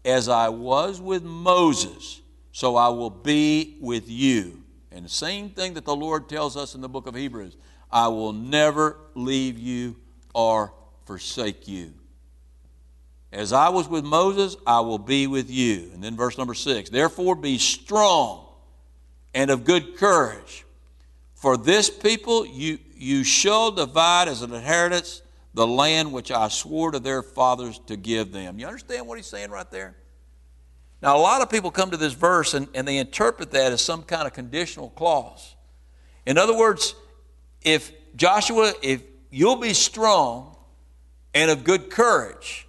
As 0.03 0.29
I 0.29 0.49
was 0.49 1.01
with 1.01 1.23
Moses, 1.23 2.21
so 2.51 2.75
I 2.75 2.89
will 2.89 3.09
be 3.09 3.77
with 3.81 4.07
you. 4.07 4.64
And 4.95 5.03
the 5.03 5.09
same 5.09 5.49
thing 5.49 5.73
that 5.73 5.83
the 5.83 5.95
Lord 5.95 6.29
tells 6.29 6.55
us 6.55 6.73
in 6.73 6.79
the 6.79 6.87
book 6.87 7.05
of 7.05 7.15
Hebrews 7.15 7.57
I 7.91 8.07
will 8.07 8.33
never 8.33 8.97
leave 9.13 9.59
you 9.59 9.97
or 10.33 10.73
forsake 11.05 11.67
you. 11.67 11.93
As 13.31 13.51
I 13.51 13.69
was 13.69 13.89
with 13.89 14.05
Moses, 14.05 14.55
I 14.65 14.79
will 14.79 14.97
be 14.97 15.27
with 15.27 15.51
you. 15.51 15.91
And 15.93 16.01
then 16.01 16.15
verse 16.15 16.37
number 16.37 16.53
six 16.53 16.89
Therefore 16.89 17.35
be 17.35 17.57
strong 17.57 18.47
and 19.33 19.51
of 19.51 19.65
good 19.65 19.97
courage. 19.97 20.65
For 21.33 21.57
this 21.57 21.89
people 21.89 22.45
you, 22.45 22.79
you 22.95 23.25
shall 23.25 23.71
divide 23.71 24.29
as 24.29 24.41
an 24.41 24.53
inheritance 24.53 25.21
the 25.53 25.67
land 25.67 26.13
which 26.13 26.31
I 26.31 26.47
swore 26.47 26.91
to 26.91 26.99
their 26.99 27.21
fathers 27.21 27.79
to 27.87 27.97
give 27.97 28.31
them. 28.31 28.59
You 28.59 28.67
understand 28.67 29.07
what 29.07 29.17
he's 29.17 29.27
saying 29.27 29.51
right 29.51 29.69
there? 29.69 29.95
Now, 31.05 31.15
a 31.17 31.19
lot 31.19 31.43
of 31.43 31.51
people 31.51 31.69
come 31.69 31.91
to 31.91 31.97
this 31.97 32.13
verse 32.13 32.55
and, 32.55 32.67
and 32.73 32.87
they 32.87 32.97
interpret 32.97 33.51
that 33.51 33.71
as 33.71 33.79
some 33.79 34.01
kind 34.01 34.25
of 34.25 34.33
conditional 34.33 34.89
clause. 34.89 35.53
In 36.25 36.39
other 36.39 36.57
words, 36.57 36.95
if 37.61 37.91
Joshua, 38.15 38.73
if 38.81 39.03
you'll 39.29 39.57
be 39.57 39.75
strong 39.75 40.55
and 41.35 41.51
of 41.51 41.63
good 41.63 41.91
courage, 41.91 42.67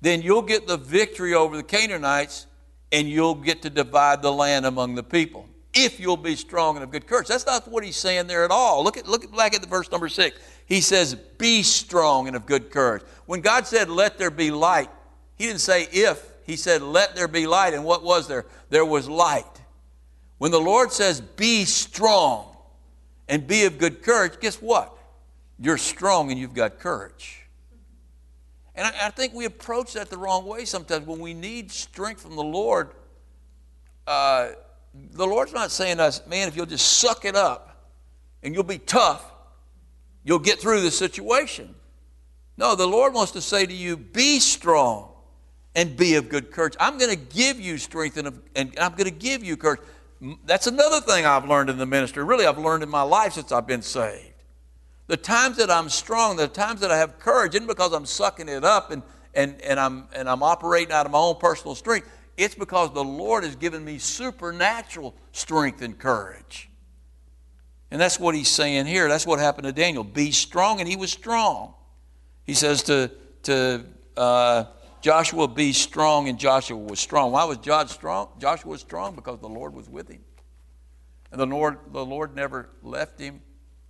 then 0.00 0.22
you'll 0.22 0.40
get 0.40 0.66
the 0.66 0.78
victory 0.78 1.34
over 1.34 1.58
the 1.58 1.62
Canaanites 1.62 2.46
and 2.90 3.06
you'll 3.06 3.34
get 3.34 3.60
to 3.60 3.68
divide 3.68 4.22
the 4.22 4.32
land 4.32 4.64
among 4.64 4.94
the 4.94 5.02
people 5.02 5.46
if 5.74 6.00
you'll 6.00 6.16
be 6.16 6.36
strong 6.36 6.76
and 6.76 6.82
of 6.82 6.90
good 6.90 7.06
courage. 7.06 7.28
That's 7.28 7.44
not 7.44 7.68
what 7.68 7.84
he's 7.84 7.96
saying 7.96 8.28
there 8.28 8.46
at 8.46 8.50
all. 8.50 8.82
Look 8.82 8.96
at 8.96 9.06
look 9.06 9.30
back 9.36 9.54
at 9.54 9.60
the 9.60 9.68
verse 9.68 9.92
number 9.92 10.08
six. 10.08 10.40
He 10.64 10.80
says, 10.80 11.14
"Be 11.14 11.62
strong 11.62 12.28
and 12.28 12.34
of 12.34 12.46
good 12.46 12.70
courage." 12.70 13.02
When 13.26 13.42
God 13.42 13.66
said, 13.66 13.90
"Let 13.90 14.16
there 14.16 14.30
be 14.30 14.50
light," 14.50 14.88
He 15.36 15.44
didn't 15.44 15.60
say 15.60 15.86
if. 15.92 16.37
He 16.48 16.56
said, 16.56 16.80
"Let 16.80 17.14
there 17.14 17.28
be 17.28 17.46
light." 17.46 17.74
And 17.74 17.84
what 17.84 18.02
was 18.02 18.26
there? 18.26 18.46
There 18.70 18.84
was 18.84 19.06
light. 19.06 19.44
When 20.38 20.50
the 20.50 20.58
Lord 20.58 20.90
says, 20.90 21.20
"Be 21.20 21.66
strong 21.66 22.56
and 23.28 23.46
be 23.46 23.66
of 23.66 23.76
good 23.76 24.02
courage," 24.02 24.40
guess 24.40 24.56
what? 24.56 24.96
You're 25.58 25.76
strong 25.76 26.30
and 26.30 26.40
you've 26.40 26.54
got 26.54 26.78
courage. 26.78 27.44
And 28.74 28.86
I, 28.86 29.08
I 29.08 29.10
think 29.10 29.34
we 29.34 29.44
approach 29.44 29.92
that 29.92 30.08
the 30.08 30.16
wrong 30.16 30.46
way 30.46 30.64
sometimes. 30.64 31.06
When 31.06 31.20
we 31.20 31.34
need 31.34 31.70
strength 31.70 32.22
from 32.22 32.34
the 32.34 32.42
Lord. 32.42 32.92
Uh, 34.06 34.52
the 34.94 35.26
Lord's 35.26 35.52
not 35.52 35.70
saying 35.70 35.98
to 35.98 36.04
us, 36.04 36.26
man, 36.26 36.48
if 36.48 36.56
you'll 36.56 36.64
just 36.64 36.96
suck 36.96 37.26
it 37.26 37.36
up 37.36 37.92
and 38.42 38.54
you'll 38.54 38.64
be 38.64 38.78
tough, 38.78 39.22
you'll 40.24 40.38
get 40.38 40.58
through 40.58 40.80
the 40.80 40.90
situation. 40.90 41.74
No, 42.56 42.74
the 42.74 42.86
Lord 42.86 43.12
wants 43.12 43.32
to 43.32 43.42
say 43.42 43.66
to 43.66 43.74
you, 43.74 43.98
be 43.98 44.40
strong 44.40 45.12
and 45.78 45.96
be 45.96 46.16
of 46.16 46.28
good 46.28 46.50
courage. 46.50 46.74
I'm 46.80 46.98
going 46.98 47.12
to 47.12 47.36
give 47.36 47.60
you 47.60 47.78
strength 47.78 48.16
and, 48.16 48.40
and 48.56 48.76
I'm 48.80 48.96
going 48.96 49.04
to 49.04 49.12
give 49.12 49.44
you 49.44 49.56
courage. 49.56 49.78
That's 50.44 50.66
another 50.66 51.00
thing 51.00 51.24
I've 51.24 51.48
learned 51.48 51.70
in 51.70 51.78
the 51.78 51.86
ministry. 51.86 52.24
Really, 52.24 52.46
I've 52.46 52.58
learned 52.58 52.82
in 52.82 52.88
my 52.88 53.02
life 53.02 53.34
since 53.34 53.52
I've 53.52 53.68
been 53.68 53.82
saved. 53.82 54.34
The 55.06 55.16
times 55.16 55.56
that 55.58 55.70
I'm 55.70 55.88
strong, 55.88 56.36
the 56.36 56.48
times 56.48 56.80
that 56.80 56.90
I 56.90 56.96
have 56.96 57.20
courage, 57.20 57.54
isn't 57.54 57.68
because 57.68 57.92
I'm 57.92 58.06
sucking 58.06 58.48
it 58.48 58.64
up 58.64 58.90
and, 58.90 59.04
and, 59.34 59.60
and, 59.62 59.78
I'm, 59.78 60.08
and 60.16 60.28
I'm 60.28 60.42
operating 60.42 60.92
out 60.92 61.06
of 61.06 61.12
my 61.12 61.18
own 61.18 61.36
personal 61.36 61.76
strength. 61.76 62.10
It's 62.36 62.56
because 62.56 62.92
the 62.92 63.04
Lord 63.04 63.44
has 63.44 63.54
given 63.54 63.84
me 63.84 63.98
supernatural 63.98 65.14
strength 65.30 65.80
and 65.80 65.96
courage. 65.96 66.68
And 67.92 68.00
that's 68.00 68.18
what 68.18 68.34
he's 68.34 68.48
saying 68.48 68.86
here. 68.86 69.08
That's 69.08 69.28
what 69.28 69.38
happened 69.38 69.66
to 69.66 69.72
Daniel. 69.72 70.02
Be 70.02 70.32
strong, 70.32 70.80
and 70.80 70.88
he 70.88 70.96
was 70.96 71.12
strong. 71.12 71.74
He 72.42 72.54
says 72.54 72.82
to, 72.84 73.12
to 73.44 73.84
uh, 74.16 74.64
Joshua, 75.00 75.48
Be 75.48 75.72
strong, 75.72 76.28
and 76.28 76.38
Joshua 76.38 76.76
was 76.76 76.98
strong. 76.98 77.32
Why 77.32 77.44
was 77.44 77.58
Joshua 77.58 77.92
strong? 77.92 78.28
Joshua 78.38 78.70
was 78.70 78.80
strong 78.80 79.14
because 79.14 79.38
the 79.40 79.48
Lord 79.48 79.74
was 79.74 79.88
with 79.88 80.08
him. 80.08 80.20
And 81.30 81.40
the 81.40 81.46
Lord, 81.46 81.78
the 81.92 82.04
Lord 82.04 82.34
never 82.34 82.70
left 82.82 83.20
him 83.20 83.42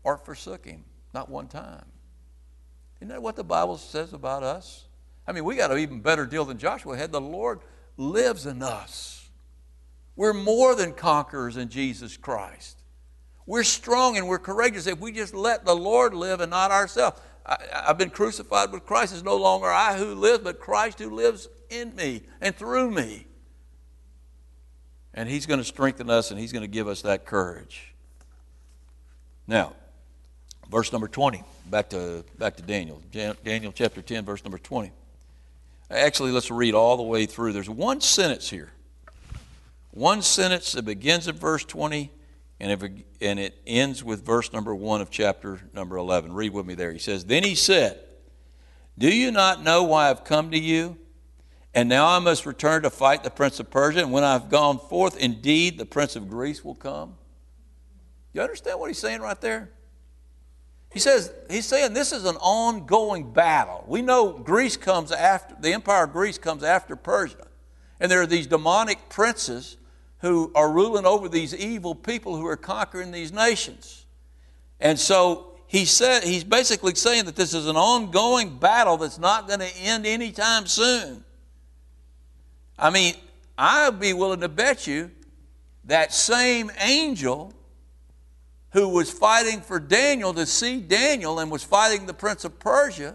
or 0.03 0.17
forsook 0.19 0.65
him, 0.65 0.85
not 1.15 1.29
one 1.29 1.49
time. 1.49 1.85
Isn't 3.01 3.09
that 3.09 3.23
what 3.23 3.37
the 3.37 3.45
Bible 3.45 3.79
says 3.79 4.13
about 4.13 4.43
us? 4.43 4.87
I 5.27 5.33
mean, 5.33 5.45
we 5.45 5.57
got 5.57 5.71
an 5.71 5.79
even 5.79 6.01
better 6.01 6.27
deal 6.27 6.45
than 6.45 6.59
Joshua 6.59 6.97
had. 6.97 7.13
The 7.13 7.21
Lord 7.21 7.61
lives 7.97 8.47
in 8.47 8.63
us. 8.63 9.29
We're 10.17 10.33
more 10.33 10.75
than 10.75 10.95
conquerors 10.95 11.57
in 11.57 11.69
Jesus 11.69 12.17
Christ. 12.17 12.79
We're 13.47 13.65
strong 13.65 14.17
and 14.17 14.27
we're 14.27 14.39
courageous 14.39 14.87
if 14.87 14.99
we 14.99 15.13
just 15.13 15.33
let 15.33 15.65
the 15.65 15.77
Lord 15.77 16.13
live 16.13 16.41
and 16.41 16.51
not 16.51 16.71
ourselves. 16.71 17.21
I, 17.49 17.85
have 17.87 17.99
been 17.99 18.11
crucified 18.11 18.71
with 18.73 18.85
Christ. 18.85 19.15
It's 19.15 19.23
no 19.23 19.37
longer 19.37 19.67
I 19.67 19.97
who 19.97 20.15
live, 20.15 20.45
but 20.45 20.61
Christ 20.61 20.99
who 20.99 21.11
lives 21.11 21.49
in 21.71 21.97
me 21.97 22.23
and 22.41 22.55
through 22.55 22.91
me. 22.91 23.27
And 25.15 25.29
He's 25.29 25.47
going 25.47 25.59
to 25.59 25.65
strengthen 25.65 26.11
us 26.11 26.31
and 26.31 26.39
He's 26.39 26.53
going 26.53 26.63
to 26.63 26.69
give 26.69 26.87
us 26.87 27.03
that 27.03 27.25
courage. 27.25 27.95
Now, 29.47 29.73
verse 30.71 30.93
number 30.93 31.09
20, 31.09 31.43
back 31.71 31.89
to, 31.91 32.25
back 32.39 32.57
to 32.57 32.63
Daniel. 32.63 33.03
Daniel 33.11 33.73
chapter 33.73 34.03
10, 34.03 34.27
verse 34.27 34.45
number 34.45 34.59
20. 34.59 34.93
Actually, 35.91 36.33
let's 36.33 36.51
read 36.51 36.75
all 36.75 36.99
the 36.99 37.03
way 37.03 37.25
through. 37.25 37.55
There's 37.55 37.71
one 37.71 38.03
sentence 38.03 38.51
here. 38.51 38.71
One 39.91 40.21
sentence 40.21 40.73
that 40.73 40.85
begins 40.85 41.29
at 41.29 41.37
verse 41.37 41.65
20 41.65 42.11
and 42.61 42.73
it, 42.73 43.07
and 43.21 43.39
it 43.39 43.61
ends 43.67 44.03
with 44.03 44.25
verse 44.25 44.53
number 44.53 44.75
1 44.75 45.01
of 45.01 45.11
chapter 45.11 45.61
number 45.73 45.97
11. 45.97 46.33
Read 46.33 46.53
with 46.53 46.67
me 46.67 46.75
there. 46.75 46.93
He 46.93 46.99
says, 46.99 47.25
Then 47.25 47.45
he 47.45 47.55
said, 47.55 48.01
Do 48.97 49.15
you 49.15 49.31
not 49.31 49.63
know 49.63 49.85
why 49.85 50.11
I've 50.11 50.25
come 50.25 50.51
to 50.51 50.59
you? 50.59 50.97
And 51.75 51.89
now 51.89 52.09
I 52.09 52.19
must 52.19 52.47
return 52.47 52.83
to 52.83 52.91
fight 52.91 53.23
the 53.23 53.31
prince 53.31 53.61
of 53.61 53.71
Persia. 53.71 54.01
And 54.01 54.11
when 54.11 54.25
I've 54.25 54.49
gone 54.49 54.79
forth, 54.79 55.17
indeed, 55.17 55.79
the 55.79 55.87
prince 55.87 56.17
of 56.17 56.29
Greece 56.29 56.65
will 56.65 56.75
come. 56.75 57.15
You 58.33 58.43
understand 58.43 58.81
what 58.81 58.89
he's 58.89 58.99
saying 58.99 59.21
right 59.21 59.41
there? 59.41 59.71
He 60.93 60.99
says, 60.99 61.33
he's 61.51 61.67
saying 61.67 61.93
this 61.93 62.13
is 62.13 62.25
an 62.25 62.37
ongoing 62.37 63.33
battle. 63.33 63.85
We 63.87 64.03
know 64.03 64.33
Greece 64.33 64.77
comes 64.77 65.13
after, 65.13 65.55
the 65.61 65.73
empire 65.73 66.05
of 66.05 66.13
Greece 66.13 66.39
comes 66.39 66.63
after 66.63 66.97
Persia. 66.97 67.47
And 68.01 68.11
there 68.11 68.23
are 68.23 68.27
these 68.27 68.47
demonic 68.47 69.09
princes 69.09 69.77
who 70.21 70.51
are 70.55 70.71
ruling 70.71 71.07
over 71.07 71.29
these 71.29 71.55
evil 71.55 71.95
people 71.95 72.37
who 72.37 72.47
are 72.47 72.57
conquering 72.57 73.13
these 73.13 73.33
nations. 73.33 74.05
And 74.81 74.99
so 74.99 75.53
he 75.67 75.85
said, 75.85 76.25
he's 76.25 76.45
basically 76.45 76.95
saying 76.95 77.27
that 77.27 77.37
this 77.37 77.55
is 77.55 77.67
an 77.67 77.77
ongoing 77.77 78.59
battle 78.59 78.97
that's 78.97 79.19
not 79.19 79.47
going 79.47 79.61
to 79.61 79.77
end 79.77 80.07
anytime 80.07 80.67
soon. 80.67 81.25
I 82.79 82.91
mean, 82.91 83.15
I'd 83.57 84.01
be 84.01 84.13
willing 84.13 84.41
to 84.41 84.49
bet 84.49 84.87
you 84.87 85.11
that 85.85 86.13
same 86.13 86.71
angel 86.81 87.53
who 88.71 88.89
was 88.89 89.11
fighting 89.11 89.61
for 89.61 89.81
Daniel 89.81 90.33
to 90.35 90.47
see 90.47 90.81
Daniel 90.81 91.39
and 91.39 91.51
was 91.51 91.65
fighting 91.65 92.07
the 92.07 92.15
prince 92.15 92.45
of 92.45 92.59
Persia, 92.59 93.15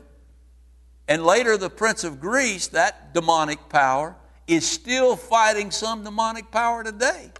and 1.07 1.23
later 1.25 1.57
the 1.57 1.69
prince 1.69 2.03
of 2.03 2.19
Greece, 2.19 2.67
that 2.67 3.13
demonic 3.13 3.69
power, 3.69 4.15
is 4.47 4.69
still 4.69 5.15
fighting 5.15 5.71
some 5.71 6.03
demonic 6.03 6.51
power 6.51 6.83
today. 6.83 7.31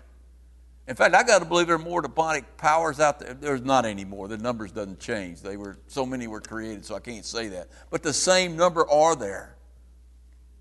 In 0.87 0.95
fact, 0.95 1.15
I 1.15 1.23
got 1.23 1.39
to 1.39 1.45
believe 1.45 1.67
there 1.67 1.77
are 1.77 1.79
more 1.79 2.01
demonic 2.01 2.57
powers 2.57 2.99
out 2.99 3.19
there. 3.19 3.33
There's 3.33 3.61
not 3.61 3.85
anymore. 3.85 4.27
The 4.27 4.37
numbers 4.37 4.71
doesn't 4.71 4.99
change. 4.99 5.41
They 5.41 5.55
were 5.55 5.77
so 5.87 6.05
many 6.05 6.27
were 6.27 6.41
created, 6.41 6.85
so 6.85 6.95
I 6.95 6.99
can't 6.99 7.25
say 7.25 7.47
that. 7.49 7.69
But 7.89 8.03
the 8.03 8.13
same 8.13 8.57
number 8.57 8.89
are 8.89 9.15
there. 9.15 9.55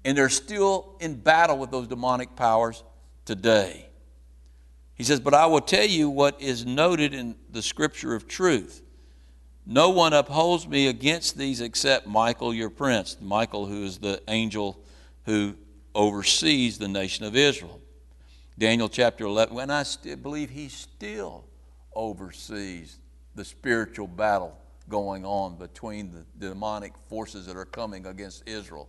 And 0.05 0.16
they're 0.16 0.28
still 0.28 0.96
in 1.00 1.16
battle 1.16 1.59
with 1.59 1.70
those 1.70 1.88
demonic 1.88 2.37
powers 2.37 2.85
today. 3.24 3.88
He 4.94 5.05
says, 5.05 5.18
But 5.18 5.35
I 5.35 5.46
will 5.46 5.61
tell 5.61 5.87
you 5.87 6.09
what 6.09 6.40
is 6.40 6.64
noted 6.64 7.14
in 7.14 7.35
the 7.50 7.62
scripture 7.62 8.14
of 8.14 8.28
truth. 8.28 8.83
No 9.66 9.90
one 9.90 10.12
upholds 10.12 10.66
me 10.66 10.88
against 10.88 11.37
these 11.37 11.61
except 11.61 12.07
Michael, 12.07 12.52
your 12.52 12.70
prince. 12.70 13.16
Michael, 13.20 13.66
who 13.66 13.85
is 13.85 13.98
the 13.98 14.20
angel 14.28 14.78
who 15.24 15.55
oversees 15.94 16.78
the 16.78 16.88
nation 16.88 17.24
of 17.24 17.37
Israel. 17.37 17.81
Daniel 18.59 18.88
chapter 18.88 19.24
11, 19.24 19.59
and 19.59 19.72
I 19.72 19.85
believe 20.20 20.50
he 20.50 20.68
still 20.68 21.44
oversees 21.94 22.98
the 23.35 23.44
spiritual 23.44 24.07
battle 24.07 24.57
going 24.88 25.24
on 25.24 25.57
between 25.57 26.12
the, 26.12 26.48
demonic 26.48 26.92
forces 27.09 27.46
that 27.46 27.57
are 27.57 27.64
coming 27.64 28.07
against 28.07 28.46
Israel 28.46 28.88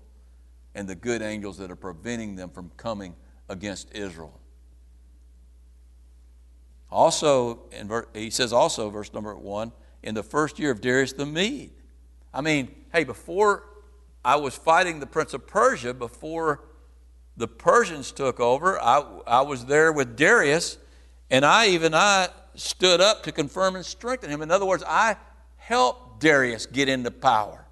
and 0.75 0.87
the 0.87 0.95
good 0.95 1.21
angels 1.21 1.57
that 1.57 1.71
are 1.71 1.75
preventing 1.75 2.35
them 2.35 2.49
from 2.49 2.71
coming 2.77 3.15
against 3.47 3.93
Israel. 3.95 4.39
Also, 6.91 7.61
in, 7.71 7.89
he 8.13 8.29
says 8.29 8.51
also, 8.53 8.89
verse 8.89 9.13
number 9.13 9.35
one, 9.35 9.71
in 10.03 10.13
the 10.13 10.23
first 10.23 10.59
year 10.59 10.71
of 10.71 10.81
Darius 10.81 11.13
the 11.13 11.25
Mede. 11.25 11.71
I 12.33 12.41
mean, 12.41 12.73
hey, 12.91 13.03
before 13.03 13.63
I 14.25 14.35
was 14.35 14.55
fighting 14.55 14.99
the 14.99 15.07
prince 15.07 15.33
of 15.33 15.47
Persia, 15.47 15.93
before 15.93 16.61
the 17.35 17.47
Persians 17.47 18.11
took 18.11 18.39
over, 18.39 18.79
I, 18.79 19.03
I 19.25 19.41
was 19.41 19.65
there 19.65 19.91
with 19.91 20.15
Darius, 20.15 20.77
and 21.29 21.43
I 21.45 21.67
even 21.67 21.93
I 21.93 22.29
stood 22.55 23.01
up 23.01 23.23
to 23.23 23.31
confirm 23.31 23.75
and 23.75 23.85
strengthen 23.85 24.29
him. 24.29 24.41
In 24.41 24.51
other 24.51 24.65
words, 24.65 24.83
I 24.85 25.17
helped 25.57 26.19
Darius 26.19 26.65
get 26.65 26.89
into 26.89 27.09
power. 27.09 27.65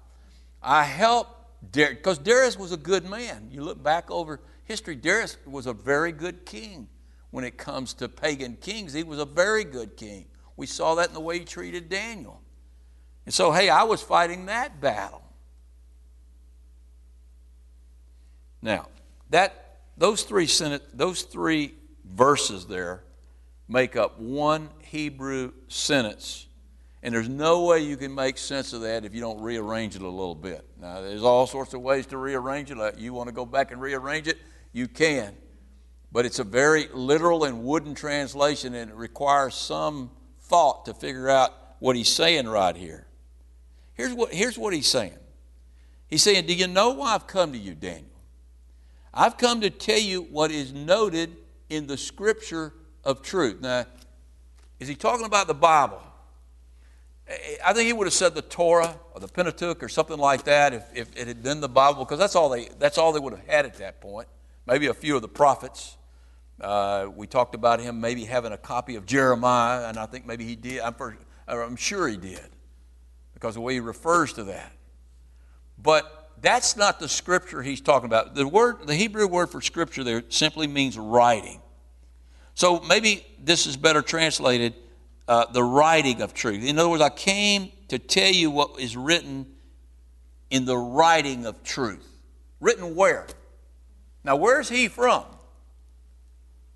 I 0.62 0.82
helped 0.82 1.72
Darius, 1.72 1.98
because 1.98 2.18
Darius 2.18 2.58
was 2.58 2.72
a 2.72 2.76
good 2.76 3.04
man. 3.04 3.48
You 3.52 3.62
look 3.62 3.82
back 3.82 4.10
over 4.10 4.40
history, 4.64 4.96
Darius 4.96 5.36
was 5.46 5.66
a 5.66 5.72
very 5.72 6.10
good 6.10 6.44
king 6.44 6.88
when 7.30 7.44
it 7.44 7.56
comes 7.56 7.94
to 7.94 8.08
pagan 8.08 8.56
kings. 8.60 8.92
He 8.92 9.04
was 9.04 9.18
a 9.18 9.24
very 9.24 9.64
good 9.64 9.96
king. 9.96 10.26
We 10.56 10.66
saw 10.66 10.96
that 10.96 11.08
in 11.08 11.14
the 11.14 11.20
way 11.20 11.38
he 11.38 11.44
treated 11.44 11.88
Daniel. 11.88 12.40
And 13.24 13.32
so, 13.32 13.52
hey, 13.52 13.68
I 13.68 13.84
was 13.84 14.02
fighting 14.02 14.46
that 14.46 14.80
battle. 14.80 15.22
Now, 18.60 18.88
that 19.32 19.78
those 19.96 20.22
three 20.22 20.48
those 20.94 21.22
three 21.22 21.74
verses 22.04 22.66
there 22.66 23.02
make 23.68 23.96
up 23.96 24.20
one 24.20 24.68
Hebrew 24.82 25.52
sentence. 25.68 26.46
And 27.02 27.12
there's 27.12 27.28
no 27.28 27.64
way 27.64 27.80
you 27.80 27.96
can 27.96 28.14
make 28.14 28.38
sense 28.38 28.72
of 28.72 28.82
that 28.82 29.04
if 29.04 29.12
you 29.12 29.20
don't 29.20 29.40
rearrange 29.40 29.96
it 29.96 30.02
a 30.02 30.08
little 30.08 30.36
bit. 30.36 30.64
Now, 30.80 31.00
there's 31.00 31.24
all 31.24 31.48
sorts 31.48 31.74
of 31.74 31.80
ways 31.80 32.06
to 32.06 32.16
rearrange 32.16 32.70
it. 32.70 32.98
You 32.98 33.12
want 33.12 33.28
to 33.28 33.34
go 33.34 33.44
back 33.44 33.72
and 33.72 33.80
rearrange 33.80 34.28
it, 34.28 34.38
you 34.72 34.86
can. 34.86 35.34
But 36.12 36.26
it's 36.26 36.38
a 36.38 36.44
very 36.44 36.88
literal 36.92 37.42
and 37.42 37.64
wooden 37.64 37.96
translation, 37.96 38.74
and 38.74 38.90
it 38.90 38.94
requires 38.94 39.54
some 39.56 40.12
thought 40.42 40.84
to 40.84 40.94
figure 40.94 41.28
out 41.28 41.52
what 41.80 41.96
he's 41.96 42.12
saying 42.12 42.46
right 42.46 42.76
here. 42.76 43.08
Here's 43.94 44.12
what, 44.12 44.32
here's 44.32 44.58
what 44.58 44.72
he's 44.72 44.86
saying 44.86 45.18
He's 46.06 46.22
saying, 46.22 46.46
Do 46.46 46.54
you 46.54 46.68
know 46.68 46.90
why 46.90 47.14
I've 47.14 47.26
come 47.26 47.52
to 47.52 47.58
you, 47.58 47.74
Daniel? 47.74 48.11
I've 49.14 49.36
come 49.36 49.60
to 49.60 49.70
tell 49.70 49.98
you 49.98 50.22
what 50.22 50.50
is 50.50 50.72
noted 50.72 51.36
in 51.68 51.86
the 51.86 51.96
scripture 51.96 52.72
of 53.04 53.22
truth. 53.22 53.60
Now, 53.60 53.84
is 54.80 54.88
he 54.88 54.94
talking 54.94 55.26
about 55.26 55.46
the 55.46 55.54
Bible? 55.54 56.02
I 57.64 57.72
think 57.72 57.86
he 57.86 57.92
would 57.92 58.06
have 58.06 58.14
said 58.14 58.34
the 58.34 58.42
Torah 58.42 58.98
or 59.14 59.20
the 59.20 59.28
Pentateuch 59.28 59.82
or 59.82 59.88
something 59.88 60.18
like 60.18 60.44
that 60.44 60.74
if, 60.74 60.84
if 60.94 61.16
it 61.16 61.28
had 61.28 61.42
been 61.42 61.60
the 61.60 61.68
Bible, 61.68 62.04
because 62.04 62.18
that's 62.18 62.34
all 62.34 62.48
they 62.48 62.68
that's 62.78 62.98
all 62.98 63.12
they 63.12 63.20
would 63.20 63.32
have 63.32 63.46
had 63.46 63.64
at 63.64 63.74
that 63.78 64.00
point. 64.00 64.28
Maybe 64.66 64.86
a 64.86 64.94
few 64.94 65.16
of 65.16 65.22
the 65.22 65.28
prophets. 65.28 65.96
Uh, 66.60 67.08
we 67.14 67.26
talked 67.26 67.54
about 67.54 67.80
him 67.80 68.00
maybe 68.00 68.24
having 68.24 68.52
a 68.52 68.58
copy 68.58 68.96
of 68.96 69.06
Jeremiah, 69.06 69.88
and 69.88 69.98
I 69.98 70.06
think 70.06 70.26
maybe 70.26 70.44
he 70.44 70.56
did. 70.56 70.80
I'm, 70.80 70.94
for, 70.94 71.16
I'm 71.48 71.76
sure 71.76 72.06
he 72.06 72.16
did, 72.16 72.50
because 73.34 73.54
the 73.54 73.60
way 73.60 73.74
he 73.74 73.80
refers 73.80 74.32
to 74.34 74.44
that. 74.44 74.72
But 75.78 76.21
that's 76.42 76.76
not 76.76 76.98
the 76.98 77.08
scripture 77.08 77.62
he's 77.62 77.80
talking 77.80 78.06
about. 78.06 78.34
The 78.34 78.46
word, 78.46 78.86
the 78.86 78.96
Hebrew 78.96 79.26
word 79.28 79.48
for 79.48 79.60
scripture 79.60 80.02
there 80.02 80.24
simply 80.28 80.66
means 80.66 80.98
writing. 80.98 81.62
So 82.54 82.80
maybe 82.80 83.24
this 83.38 83.66
is 83.66 83.76
better 83.76 84.02
translated 84.02 84.74
uh, 85.28 85.46
the 85.52 85.62
writing 85.62 86.20
of 86.20 86.34
truth. 86.34 86.64
In 86.64 86.78
other 86.78 86.88
words, 86.88 87.02
I 87.02 87.10
came 87.10 87.70
to 87.88 87.98
tell 87.98 88.30
you 88.30 88.50
what 88.50 88.80
is 88.80 88.96
written 88.96 89.46
in 90.50 90.64
the 90.64 90.76
writing 90.76 91.46
of 91.46 91.62
truth. 91.62 92.06
Written 92.60 92.96
where? 92.96 93.26
Now, 94.24 94.36
where's 94.36 94.68
he 94.68 94.88
from? 94.88 95.24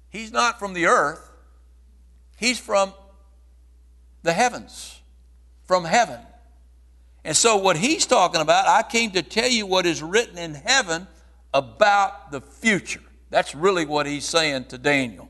He's 0.09 0.33
not 0.33 0.59
from 0.59 0.73
the 0.73 0.87
earth, 0.87 1.29
he's 2.37 2.59
from 2.59 2.95
the 4.23 4.33
heavens, 4.33 5.01
from 5.65 5.85
heaven. 5.85 6.21
And 7.27 7.37
so, 7.37 7.57
what 7.57 7.77
he's 7.77 8.07
talking 8.07 8.41
about, 8.41 8.69
I 8.69 8.83
came 8.89 9.11
to 9.11 9.23
tell 9.23 9.49
you 9.49 9.67
what 9.67 9.85
is 9.85 10.03
written 10.03 10.39
in 10.39 10.55
heaven 10.55 11.07
about 11.53 12.31
the 12.31 12.41
future. 12.41 13.03
That's 13.31 13.55
really 13.55 13.85
what 13.85 14.07
he's 14.07 14.25
saying 14.25 14.67
to 14.67 14.79
Daniel. 14.79 15.29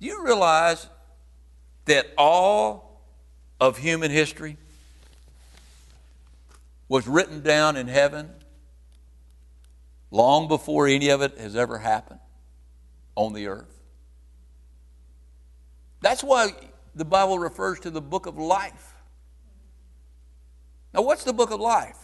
Do 0.00 0.06
you 0.06 0.24
realize 0.24 0.88
that 1.86 2.06
all 2.16 3.02
of 3.60 3.78
human 3.78 4.12
history 4.12 4.56
was 6.88 7.08
written 7.08 7.42
down 7.42 7.76
in 7.76 7.88
heaven 7.88 8.30
long 10.12 10.46
before 10.46 10.86
any 10.86 11.08
of 11.08 11.20
it 11.20 11.36
has 11.36 11.56
ever 11.56 11.78
happened? 11.78 12.20
on 13.18 13.32
the 13.32 13.48
earth. 13.48 13.80
That's 16.00 16.22
why 16.22 16.52
the 16.94 17.04
Bible 17.04 17.40
refers 17.40 17.80
to 17.80 17.90
the 17.90 18.00
book 18.00 18.26
of 18.26 18.38
life. 18.38 18.94
Now, 20.94 21.02
what's 21.02 21.24
the 21.24 21.32
book 21.32 21.50
of 21.50 21.60
life? 21.60 21.96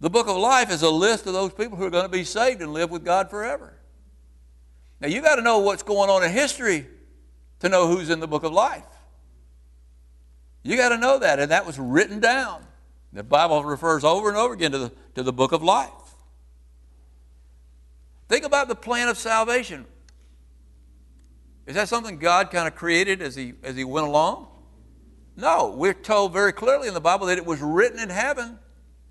The 0.00 0.10
book 0.10 0.28
of 0.28 0.36
life 0.36 0.70
is 0.70 0.82
a 0.82 0.90
list 0.90 1.26
of 1.26 1.32
those 1.32 1.52
people 1.52 1.76
who 1.76 1.84
are 1.84 1.90
going 1.90 2.04
to 2.04 2.10
be 2.10 2.24
saved 2.24 2.60
and 2.60 2.72
live 2.72 2.90
with 2.90 3.04
God 3.04 3.30
forever. 3.30 3.78
Now, 5.00 5.08
you've 5.08 5.24
got 5.24 5.36
to 5.36 5.42
know 5.42 5.58
what's 5.58 5.82
going 5.82 6.10
on 6.10 6.22
in 6.24 6.30
history 6.30 6.86
to 7.60 7.68
know 7.68 7.86
who's 7.86 8.10
in 8.10 8.20
the 8.20 8.28
book 8.28 8.44
of 8.44 8.52
life. 8.52 8.84
You 10.62 10.76
got 10.76 10.90
to 10.90 10.98
know 10.98 11.18
that, 11.18 11.38
and 11.38 11.50
that 11.50 11.66
was 11.66 11.78
written 11.78 12.20
down. 12.20 12.64
The 13.12 13.22
Bible 13.22 13.64
refers 13.64 14.04
over 14.04 14.28
and 14.28 14.36
over 14.36 14.54
again 14.54 14.72
to 14.72 14.78
the, 14.78 14.92
to 15.16 15.22
the 15.22 15.32
book 15.32 15.52
of 15.52 15.62
life. 15.62 15.90
Think 18.28 18.44
about 18.44 18.68
the 18.68 18.74
plan 18.74 19.08
of 19.08 19.18
salvation. 19.18 19.84
Is 21.66 21.74
that 21.74 21.88
something 21.88 22.18
God 22.18 22.50
kind 22.50 22.66
of 22.66 22.74
created 22.74 23.20
as 23.20 23.36
he, 23.36 23.54
as 23.62 23.76
he 23.76 23.84
went 23.84 24.06
along? 24.06 24.48
No, 25.36 25.74
we're 25.76 25.94
told 25.94 26.32
very 26.32 26.52
clearly 26.52 26.88
in 26.88 26.94
the 26.94 27.00
Bible 27.00 27.26
that 27.26 27.38
it 27.38 27.46
was 27.46 27.60
written 27.60 27.98
in 27.98 28.10
heaven. 28.10 28.58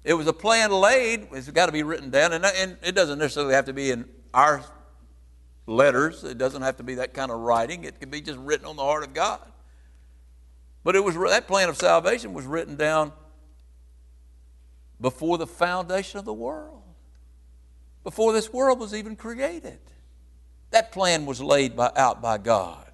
It 0.03 0.13
was 0.13 0.27
a 0.27 0.33
plan 0.33 0.71
laid. 0.71 1.27
It's 1.31 1.49
got 1.49 1.67
to 1.67 1.71
be 1.71 1.83
written 1.83 2.09
down. 2.09 2.33
And, 2.33 2.45
and 2.45 2.77
it 2.83 2.93
doesn't 2.93 3.19
necessarily 3.19 3.53
have 3.53 3.65
to 3.65 3.73
be 3.73 3.91
in 3.91 4.05
our 4.33 4.63
letters, 5.67 6.23
it 6.23 6.37
doesn't 6.37 6.61
have 6.61 6.77
to 6.77 6.83
be 6.83 6.95
that 6.95 7.13
kind 7.13 7.31
of 7.31 7.39
writing. 7.39 7.83
It 7.83 7.99
can 7.99 8.09
be 8.09 8.21
just 8.21 8.39
written 8.39 8.65
on 8.65 8.75
the 8.75 8.83
heart 8.83 9.03
of 9.03 9.13
God. 9.13 9.41
But 10.83 10.95
it 10.95 11.03
was 11.03 11.15
that 11.15 11.47
plan 11.47 11.69
of 11.69 11.77
salvation 11.77 12.33
was 12.33 12.45
written 12.45 12.75
down 12.75 13.13
before 14.99 15.37
the 15.37 15.47
foundation 15.47 16.19
of 16.19 16.25
the 16.25 16.33
world 16.33 16.81
before 18.03 18.33
this 18.33 18.51
world 18.51 18.79
was 18.79 18.93
even 18.93 19.15
created. 19.15 19.79
That 20.71 20.91
plan 20.91 21.25
was 21.25 21.41
laid 21.41 21.75
by, 21.75 21.91
out 21.95 22.21
by 22.21 22.37
God. 22.37 22.90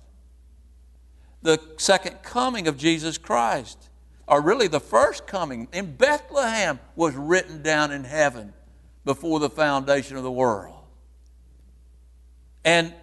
The 1.41 1.61
second 1.77 2.23
coming 2.23 2.67
of 2.67 2.77
Jesus 2.77 3.17
Christ, 3.17 3.89
or 4.27 4.41
really 4.41 4.67
the 4.67 4.79
first 4.79 5.27
coming 5.27 5.67
in 5.71 5.95
Bethlehem, 5.95 6.79
was 6.95 7.15
written 7.15 7.61
down 7.61 7.91
in 7.91 8.03
heaven 8.03 8.53
before 9.05 9.39
the 9.39 9.49
foundation 9.49 10.17
of 10.17 10.23
the 10.23 10.31
world. 10.31 10.75
And 12.65 12.93